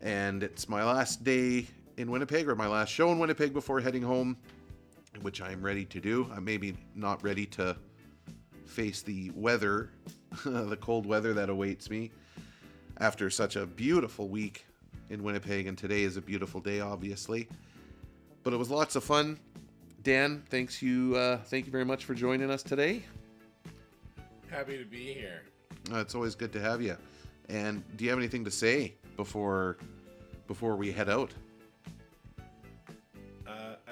and 0.00 0.42
it's 0.42 0.68
my 0.68 0.84
last 0.84 1.24
day 1.24 1.66
in 1.96 2.10
Winnipeg, 2.10 2.48
or 2.48 2.54
my 2.54 2.66
last 2.66 2.90
show 2.90 3.10
in 3.12 3.18
Winnipeg 3.18 3.52
before 3.52 3.80
heading 3.80 4.02
home, 4.02 4.36
which 5.20 5.40
I'm 5.40 5.62
ready 5.62 5.84
to 5.86 6.00
do. 6.00 6.28
I'm 6.34 6.44
maybe 6.44 6.76
not 6.94 7.22
ready 7.22 7.46
to 7.46 7.76
face 8.66 9.02
the 9.02 9.30
weather, 9.34 9.90
the 10.44 10.78
cold 10.80 11.06
weather 11.06 11.34
that 11.34 11.50
awaits 11.50 11.90
me 11.90 12.10
after 12.98 13.30
such 13.30 13.56
a 13.56 13.66
beautiful 13.66 14.28
week 14.28 14.64
in 15.10 15.22
Winnipeg, 15.22 15.66
and 15.66 15.76
today 15.76 16.02
is 16.02 16.16
a 16.16 16.22
beautiful 16.22 16.60
day, 16.60 16.80
obviously. 16.80 17.48
But 18.42 18.52
it 18.52 18.56
was 18.56 18.70
lots 18.70 18.96
of 18.96 19.04
fun. 19.04 19.38
Dan, 20.02 20.42
thanks 20.50 20.82
you, 20.82 21.14
uh, 21.16 21.38
thank 21.44 21.66
you 21.66 21.72
very 21.72 21.84
much 21.84 22.04
for 22.04 22.14
joining 22.14 22.50
us 22.50 22.62
today. 22.62 23.02
Happy 24.50 24.76
to 24.78 24.84
be 24.84 25.14
here. 25.14 25.42
Uh, 25.92 25.98
it's 25.98 26.14
always 26.14 26.34
good 26.34 26.52
to 26.52 26.60
have 26.60 26.82
you. 26.82 26.96
And 27.48 27.84
do 27.96 28.04
you 28.04 28.10
have 28.10 28.18
anything 28.18 28.44
to 28.44 28.50
say 28.50 28.94
before 29.16 29.76
before 30.46 30.76
we 30.76 30.92
head 30.92 31.08
out? 31.08 31.32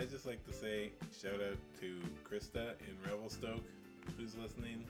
I 0.00 0.06
just 0.06 0.24
like 0.24 0.42
to 0.46 0.52
say 0.52 0.92
shout 1.20 1.34
out 1.34 1.58
to 1.80 2.00
Krista 2.26 2.72
in 2.88 2.96
Revelstoke 3.06 3.62
who's 4.16 4.34
listening. 4.34 4.86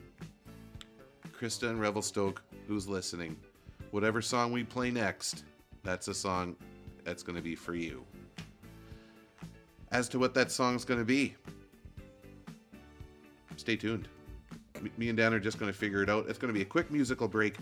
Krista 1.37 1.69
in 1.69 1.77
Revelstoke, 1.77 2.41
who's 2.65 2.87
listening? 2.87 3.35
Whatever 3.91 4.21
song 4.21 4.53
we 4.53 4.63
play 4.63 4.89
next, 4.89 5.43
that's 5.83 6.07
a 6.07 6.13
song 6.13 6.55
that's 7.03 7.23
going 7.23 7.35
to 7.35 7.41
be 7.41 7.55
for 7.55 7.75
you. 7.75 8.05
As 9.91 10.07
to 10.09 10.19
what 10.19 10.33
that 10.33 10.49
song's 10.49 10.85
going 10.85 10.99
to 10.99 11.05
be, 11.05 11.35
stay 13.57 13.75
tuned. 13.75 14.07
Me 14.97 15.09
and 15.09 15.17
Dan 15.17 15.33
are 15.33 15.41
just 15.41 15.59
going 15.59 15.69
to 15.69 15.77
figure 15.77 16.01
it 16.01 16.09
out. 16.09 16.29
It's 16.29 16.39
going 16.39 16.53
to 16.53 16.57
be 16.57 16.61
a 16.61 16.65
quick 16.65 16.89
musical 16.89 17.27
break, 17.27 17.57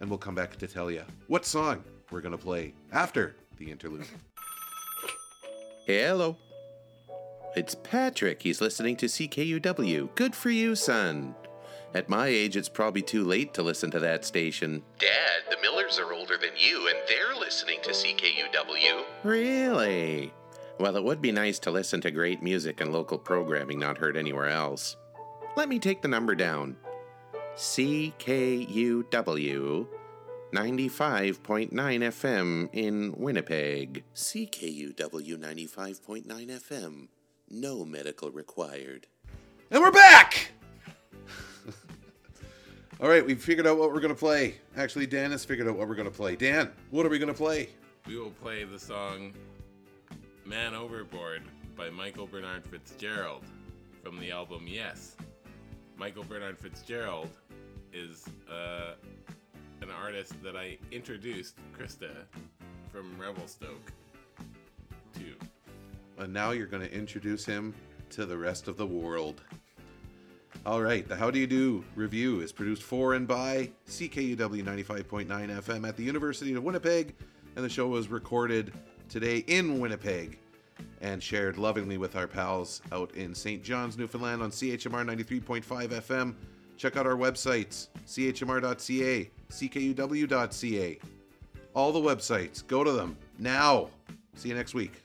and 0.00 0.08
we'll 0.08 0.18
come 0.18 0.34
back 0.34 0.56
to 0.56 0.66
tell 0.66 0.90
you 0.90 1.02
what 1.26 1.44
song 1.44 1.84
we're 2.10 2.22
going 2.22 2.32
to 2.32 2.42
play 2.42 2.72
after 2.92 3.36
the 3.58 3.70
interlude. 3.70 4.06
Hello. 5.86 6.36
It's 7.54 7.76
Patrick. 7.76 8.42
He's 8.42 8.60
listening 8.60 8.96
to 8.96 9.06
CKUW. 9.06 10.12
Good 10.16 10.34
for 10.34 10.50
you, 10.50 10.74
son. 10.74 11.36
At 11.94 12.08
my 12.08 12.26
age, 12.26 12.56
it's 12.56 12.68
probably 12.68 13.02
too 13.02 13.22
late 13.22 13.54
to 13.54 13.62
listen 13.62 13.92
to 13.92 14.00
that 14.00 14.24
station. 14.24 14.82
Dad, 14.98 15.44
the 15.48 15.58
Millers 15.62 16.00
are 16.00 16.12
older 16.12 16.36
than 16.38 16.50
you, 16.56 16.88
and 16.88 16.98
they're 17.06 17.36
listening 17.38 17.78
to 17.84 17.90
CKUW. 17.90 19.04
Really? 19.22 20.32
Well, 20.80 20.96
it 20.96 21.04
would 21.04 21.22
be 21.22 21.30
nice 21.30 21.60
to 21.60 21.70
listen 21.70 22.00
to 22.00 22.10
great 22.10 22.42
music 22.42 22.80
and 22.80 22.92
local 22.92 23.16
programming 23.16 23.78
not 23.78 23.96
heard 23.96 24.16
anywhere 24.16 24.48
else. 24.48 24.96
Let 25.56 25.68
me 25.68 25.78
take 25.78 26.02
the 26.02 26.08
number 26.08 26.34
down 26.34 26.76
CKUW 27.54 29.06
95.9 30.56 31.70
FM 31.70 32.70
in 32.72 33.12
Winnipeg. 33.18 34.02
CKUW 34.14 35.36
95.9 35.36 36.24
FM. 36.26 37.08
No 37.50 37.84
medical 37.84 38.30
required. 38.30 39.06
And 39.70 39.82
we're 39.82 39.90
back! 39.90 40.52
All 43.02 43.08
right, 43.10 43.24
we've 43.24 43.42
figured 43.42 43.66
out 43.66 43.76
what 43.76 43.92
we're 43.92 44.00
going 44.00 44.14
to 44.14 44.18
play. 44.18 44.54
Actually, 44.78 45.06
Dan 45.06 45.30
has 45.32 45.44
figured 45.44 45.68
out 45.68 45.76
what 45.76 45.86
we're 45.88 45.94
going 45.94 46.08
to 46.08 46.14
play. 46.14 46.36
Dan, 46.36 46.70
what 46.90 47.04
are 47.04 47.10
we 47.10 47.18
going 47.18 47.30
to 47.30 47.34
play? 47.34 47.68
We 48.08 48.16
will 48.16 48.30
play 48.30 48.64
the 48.64 48.78
song 48.78 49.34
Man 50.46 50.74
Overboard 50.74 51.42
by 51.76 51.90
Michael 51.90 52.26
Bernard 52.26 52.64
Fitzgerald 52.64 53.44
from 54.02 54.18
the 54.18 54.30
album 54.30 54.64
Yes. 54.66 55.16
Michael 55.98 56.24
Bernard 56.24 56.58
Fitzgerald 56.58 57.28
is 57.92 58.24
uh, 58.50 58.94
an 59.82 59.90
artist 59.90 60.34
that 60.42 60.56
I 60.56 60.78
introduced 60.90 61.56
Krista 61.78 62.10
from 62.92 63.18
Revelstoke 63.20 63.92
to. 65.14 65.34
And 66.18 66.32
now 66.32 66.52
you're 66.52 66.66
going 66.66 66.82
to 66.82 66.92
introduce 66.92 67.44
him 67.44 67.74
to 68.10 68.26
the 68.26 68.36
rest 68.36 68.68
of 68.68 68.76
the 68.76 68.86
world. 68.86 69.42
All 70.64 70.82
right, 70.82 71.06
the 71.06 71.14
How 71.14 71.30
Do 71.30 71.38
You 71.38 71.46
Do 71.46 71.84
review 71.94 72.40
is 72.40 72.52
produced 72.52 72.82
for 72.82 73.14
and 73.14 73.28
by 73.28 73.70
CKUW 73.88 74.36
95.9 74.36 75.26
FM 75.26 75.88
at 75.88 75.96
the 75.96 76.02
University 76.02 76.54
of 76.54 76.64
Winnipeg, 76.64 77.14
and 77.54 77.64
the 77.64 77.68
show 77.68 77.86
was 77.86 78.08
recorded 78.08 78.72
today 79.08 79.44
in 79.46 79.78
Winnipeg 79.78 80.38
and 81.00 81.22
shared 81.22 81.58
lovingly 81.58 81.98
with 81.98 82.16
our 82.16 82.26
pals 82.26 82.82
out 82.92 83.14
in 83.14 83.34
St. 83.34 83.62
John's, 83.62 83.96
Newfoundland 83.96 84.42
on 84.42 84.50
CHMR 84.50 85.04
93.5 85.04 85.62
FM. 85.88 86.34
Check 86.76 86.96
out 86.96 87.06
our 87.06 87.16
websites, 87.16 87.88
chmr.ca, 88.06 89.30
ckuw.ca. 89.50 90.98
All 91.74 91.92
the 91.92 92.00
websites, 92.00 92.66
go 92.66 92.84
to 92.84 92.92
them 92.92 93.16
now. 93.38 93.88
See 94.34 94.50
you 94.50 94.54
next 94.54 94.74
week. 94.74 95.00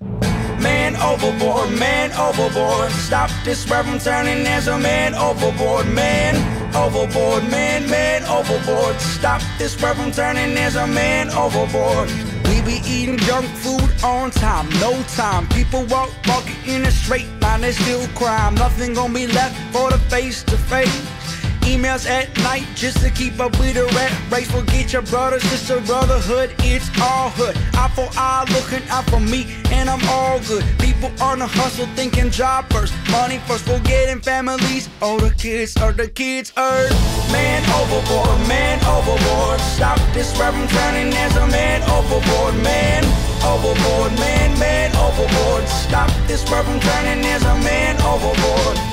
Man 0.61 0.95
overboard, 0.97 1.71
man 1.79 2.11
overboard. 2.11 2.91
Stop 2.91 3.31
this 3.43 3.69
rap 3.69 3.85
from 3.85 3.99
turning 3.99 4.45
as 4.45 4.67
a 4.67 4.77
man 4.77 5.15
overboard, 5.15 5.87
man 5.87 6.35
overboard, 6.75 7.49
man, 7.49 7.89
man 7.89 8.23
overboard. 8.25 8.99
Stop 8.99 9.41
this 9.57 9.81
rap 9.81 9.95
from 9.95 10.11
turning 10.11 10.57
as 10.57 10.75
a 10.75 10.85
man 10.85 11.29
overboard. 11.31 12.09
We 12.45 12.61
be 12.61 12.81
eating 12.85 13.17
junk 13.19 13.45
food 13.47 13.89
on 14.03 14.31
time, 14.31 14.69
no 14.79 15.01
time. 15.03 15.47
People 15.49 15.85
walk, 15.85 16.09
walking 16.27 16.55
in 16.67 16.85
a 16.85 16.91
straight 16.91 17.27
line, 17.41 17.61
they 17.61 17.71
still 17.71 18.07
crime. 18.09 18.55
Nothing 18.55 18.93
gonna 18.93 19.13
be 19.13 19.27
left 19.27 19.55
for 19.73 19.89
the 19.89 19.97
face 20.09 20.43
to 20.43 20.57
face. 20.57 21.10
Emails 21.61 22.09
at 22.09 22.35
night 22.39 22.65
just 22.75 22.97
to 23.01 23.09
keep 23.09 23.39
up 23.39 23.57
with 23.59 23.75
the 23.75 23.85
rat 23.95 24.11
race. 24.31 24.49
Forget 24.49 24.93
your 24.93 25.03
brother, 25.03 25.39
sister, 25.39 25.79
brotherhood, 25.81 26.53
it's 26.59 26.89
all 27.01 27.29
hood. 27.29 27.55
Eye 27.73 27.91
for 27.95 28.09
eye, 28.17 28.45
looking 28.51 28.87
out 28.89 29.05
for 29.09 29.19
me, 29.19 29.47
and 29.71 29.89
I'm 29.89 30.01
all 30.09 30.39
good. 30.41 30.65
People 30.79 31.11
on 31.21 31.39
the 31.39 31.47
hustle, 31.47 31.87
thinking 31.95 32.29
job 32.31 32.71
first, 32.71 32.93
money 33.11 33.39
first, 33.47 33.65
forgetting 33.65 34.21
families. 34.21 34.89
Oh, 35.01 35.19
the 35.19 35.33
kids 35.35 35.77
are 35.77 35.91
the 35.91 36.07
kids' 36.07 36.51
earth. 36.57 36.91
Man 37.31 37.61
overboard, 37.79 38.39
man 38.47 38.79
overboard. 38.85 39.59
Stop 39.61 39.99
this 40.13 40.37
rap 40.39 40.53
from 40.53 40.67
turning 40.67 41.13
as 41.13 41.35
a 41.37 41.47
man 41.47 41.81
overboard, 41.89 42.55
man 42.63 43.03
overboard, 43.43 44.11
man, 44.19 44.57
man 44.59 44.95
overboard. 44.95 45.67
Stop 45.67 46.09
this 46.27 46.43
rap 46.51 46.65
turning 46.65 47.25
as 47.25 47.43
a 47.43 47.55
man 47.63 47.95
overboard. 48.01 48.90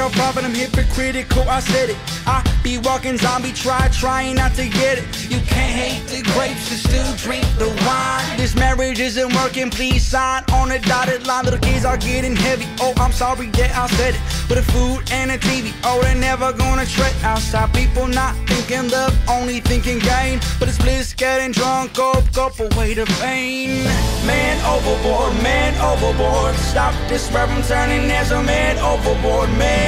A 0.00 0.10
prophet, 0.10 0.44
I'm 0.44 0.54
hypocritical, 0.54 1.48
I 1.48 1.60
said 1.60 1.90
it. 1.90 1.96
I 2.26 2.42
be 2.62 2.78
walking 2.78 3.18
zombie, 3.18 3.52
try, 3.52 3.88
trying 3.88 4.36
not 4.36 4.54
to 4.54 4.68
get 4.68 4.98
it. 4.98 5.04
You 5.30 5.38
can't 5.46 5.72
hate 5.72 6.06
the 6.08 6.22
grapes 6.32 6.70
and 6.70 6.80
still 6.80 7.14
drink 7.16 7.44
the 7.58 7.68
wine. 7.86 8.36
This 8.36 8.54
marriage 8.56 8.98
isn't 8.98 9.34
working, 9.34 9.70
please 9.70 10.04
sign 10.04 10.42
on 10.52 10.72
a 10.72 10.78
dotted 10.80 11.26
line. 11.26 11.44
Little 11.44 11.60
kids 11.60 11.84
are 11.84 11.96
getting 11.96 12.34
heavy, 12.34 12.66
oh, 12.80 12.94
I'm 12.96 13.12
sorry 13.12 13.48
that 13.50 13.76
I 13.76 13.86
said 13.98 14.14
it. 14.14 14.20
With 14.48 14.64
the 14.64 14.72
food 14.72 15.10
and 15.12 15.30
the 15.30 15.38
TV, 15.38 15.72
oh, 15.84 16.00
they're 16.02 16.14
never 16.14 16.52
gonna 16.52 16.86
trade 16.86 17.14
outside. 17.22 17.72
People 17.74 18.06
not 18.06 18.34
thinking 18.48 18.90
love, 18.90 19.14
only 19.28 19.60
thinking 19.60 19.98
gain. 19.98 20.40
But 20.58 20.68
it's 20.68 20.78
bliss, 20.78 21.12
getting 21.14 21.52
drunk, 21.52 21.98
up, 21.98 22.24
up 22.36 22.58
away 22.58 22.94
the 22.94 23.06
pain. 23.20 23.84
Man 24.26 24.56
overboard, 24.64 25.34
man 25.42 25.72
overboard. 25.80 26.54
Stop 26.56 26.94
this 27.08 27.30
rap 27.32 27.48
from 27.48 27.62
turning 27.62 28.10
as 28.10 28.32
a 28.32 28.42
man 28.42 28.78
overboard, 28.78 29.50
man 29.58 29.83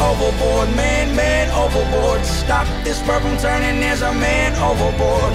overboard, 0.00 0.68
man, 0.76 1.14
man 1.14 1.50
overboard. 1.50 2.24
Stop 2.24 2.66
this 2.84 3.00
rap 3.02 3.22
from 3.22 3.36
turning 3.38 3.80
there's 3.80 4.02
a 4.02 4.12
man 4.12 4.52
overboard. 4.60 5.32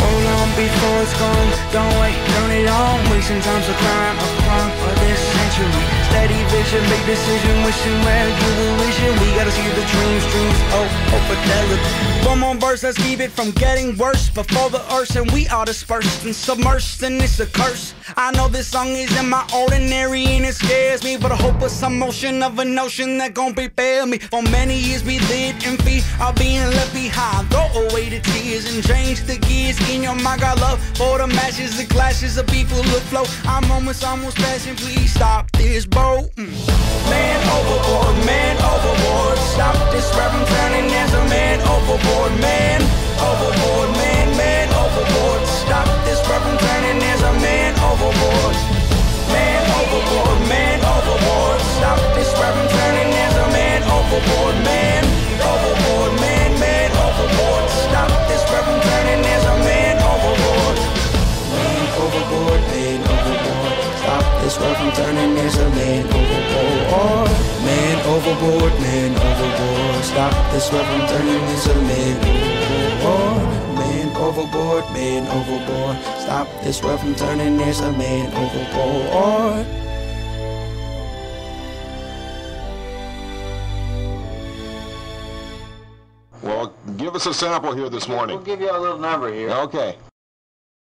Hold 0.00 0.26
on 0.36 0.48
before 0.56 1.02
it's 1.02 1.16
gone. 1.18 1.50
Don't 1.72 1.94
wait, 2.00 2.18
turn 2.34 2.50
it 2.50 2.68
on. 2.68 3.10
Wasting 3.10 3.40
time's 3.40 3.68
a 3.68 3.74
crime, 3.74 4.16
a 4.16 4.28
crime 4.42 4.72
for 4.80 4.92
this 5.00 5.18
century. 5.18 6.01
Steady 6.12 6.44
vision, 6.52 6.84
big 6.90 7.06
decision, 7.06 7.64
wishing 7.64 7.98
where 8.04 8.28
wishing. 8.84 9.12
We 9.18 9.32
gotta 9.34 9.50
see 9.50 9.64
the 9.64 9.84
dreams, 9.92 10.24
dreams. 10.30 10.58
Oh, 10.76 10.86
oh, 11.14 11.20
fidelity. 11.26 12.11
One 12.24 12.38
more 12.38 12.54
verse, 12.54 12.82
let's 12.82 12.98
keep 12.98 13.20
it 13.20 13.30
from 13.30 13.50
getting 13.52 13.96
worse. 13.96 14.30
Before 14.30 14.70
the 14.70 14.82
earth, 14.94 15.16
and 15.16 15.30
we 15.32 15.48
are 15.48 15.64
dispersed 15.64 16.24
and 16.24 16.32
submersed, 16.32 17.02
and 17.02 17.20
it's 17.20 17.40
a 17.40 17.46
curse. 17.46 17.94
I 18.16 18.30
know 18.32 18.48
this 18.48 18.68
song 18.68 18.88
isn't 18.88 19.28
my 19.28 19.44
ordinary, 19.54 20.24
and 20.26 20.44
it 20.44 20.54
scares 20.54 21.02
me. 21.04 21.16
But 21.16 21.32
I 21.32 21.36
hope 21.36 21.60
it's 21.62 21.74
some 21.74 21.98
motion 21.98 22.42
of 22.42 22.58
a 22.58 22.64
notion 22.64 23.18
that 23.18 23.34
gon' 23.34 23.54
prepare 23.54 24.06
me. 24.06 24.18
For 24.18 24.42
many 24.42 24.78
years 24.78 25.04
we 25.04 25.18
lived 25.20 25.66
in 25.66 25.76
fear 25.78 26.02
of 26.20 26.34
being 26.36 26.66
left 26.70 26.94
behind. 26.94 27.50
Throw 27.50 27.68
away 27.84 28.08
the 28.08 28.20
tears 28.20 28.72
and 28.72 28.84
change 28.84 29.22
the 29.24 29.38
gears 29.38 29.78
in 29.90 30.02
your 30.02 30.14
mind. 30.16 30.40
Got 30.40 30.60
love 30.60 30.80
for 30.96 31.18
the 31.18 31.26
matches, 31.26 31.76
the 31.76 31.86
clashes 31.86 32.38
of 32.38 32.46
people 32.46 32.78
look 32.92 33.02
flow. 33.10 33.24
Our 33.46 33.62
moments 33.62 34.04
almost 34.04 34.36
passing, 34.36 34.76
please 34.76 35.12
stop 35.12 35.50
this 35.52 35.86
boat. 35.86 36.30
Mm. 36.36 36.52
Man 37.10 37.40
overboard, 37.56 38.16
man 38.26 38.56
overboard. 38.56 39.38
Stop 39.38 39.76
this 39.92 40.08
rap 40.16 40.30
from 40.32 40.46
turning 40.56 40.90
as 40.94 41.12
man 41.32 41.58
overboard, 41.74 42.32
man 42.40 42.80
overboard, 43.28 43.90
man, 43.96 44.26
man 44.36 44.68
overboard. 44.82 45.42
Stop 45.64 45.88
this 46.04 46.20
from 46.28 46.44
turning 46.64 47.00
as 47.12 47.20
a 47.30 47.32
man 47.40 47.72
overboard. 47.88 48.56
Man 49.32 49.62
overboard, 49.80 50.40
man 50.52 50.78
overboard. 50.94 51.60
Stop 51.78 52.00
this 52.16 52.30
from 52.38 52.56
turning 52.76 53.10
as 53.24 53.34
a 53.44 53.46
man 53.56 53.80
overboard, 53.96 54.56
man 54.68 55.02
overboard, 55.50 56.12
man, 56.20 56.50
man 56.60 56.90
overboard. 57.06 57.66
Stop 57.88 58.12
this 58.28 58.42
from 58.50 58.68
turning 58.88 59.22
as 59.34 59.44
a 59.54 59.56
man 59.68 59.94
overboard. 60.12 60.76
Man 61.56 61.84
overboard, 62.04 62.62
man 62.72 63.00
overboard. 63.14 63.74
Stop 64.02 64.24
this 64.42 64.54
from 64.60 64.88
turning 64.98 65.32
as 65.46 65.56
a. 65.64 65.68
Man 65.72 66.11
overboard, 68.22 68.72
man 68.80 69.10
overboard. 69.16 70.04
Stop 70.04 70.52
this 70.52 70.72
rap 70.72 70.86
from 70.86 71.08
turning 71.08 71.42
as 71.42 71.66
a 71.66 71.74
man 71.74 72.16
overboard. 73.02 73.76
Man 73.76 74.16
overboard, 74.16 74.84
man 74.92 75.26
overboard. 75.26 75.96
Stop 76.20 76.48
this 76.62 76.82
rap 76.84 77.00
from 77.00 77.14
turning 77.16 77.60
as 77.62 77.80
a 77.80 77.90
man 77.92 78.32
overboard. 78.32 79.66
Well, 86.42 86.74
give 86.96 87.16
us 87.16 87.26
a 87.26 87.34
sample 87.34 87.74
here 87.74 87.88
this 87.88 88.06
morning. 88.06 88.36
We'll 88.36 88.44
give 88.44 88.60
you 88.60 88.70
a 88.70 88.78
little 88.78 88.98
number 88.98 89.32
here. 89.32 89.50
Okay. 89.50 89.96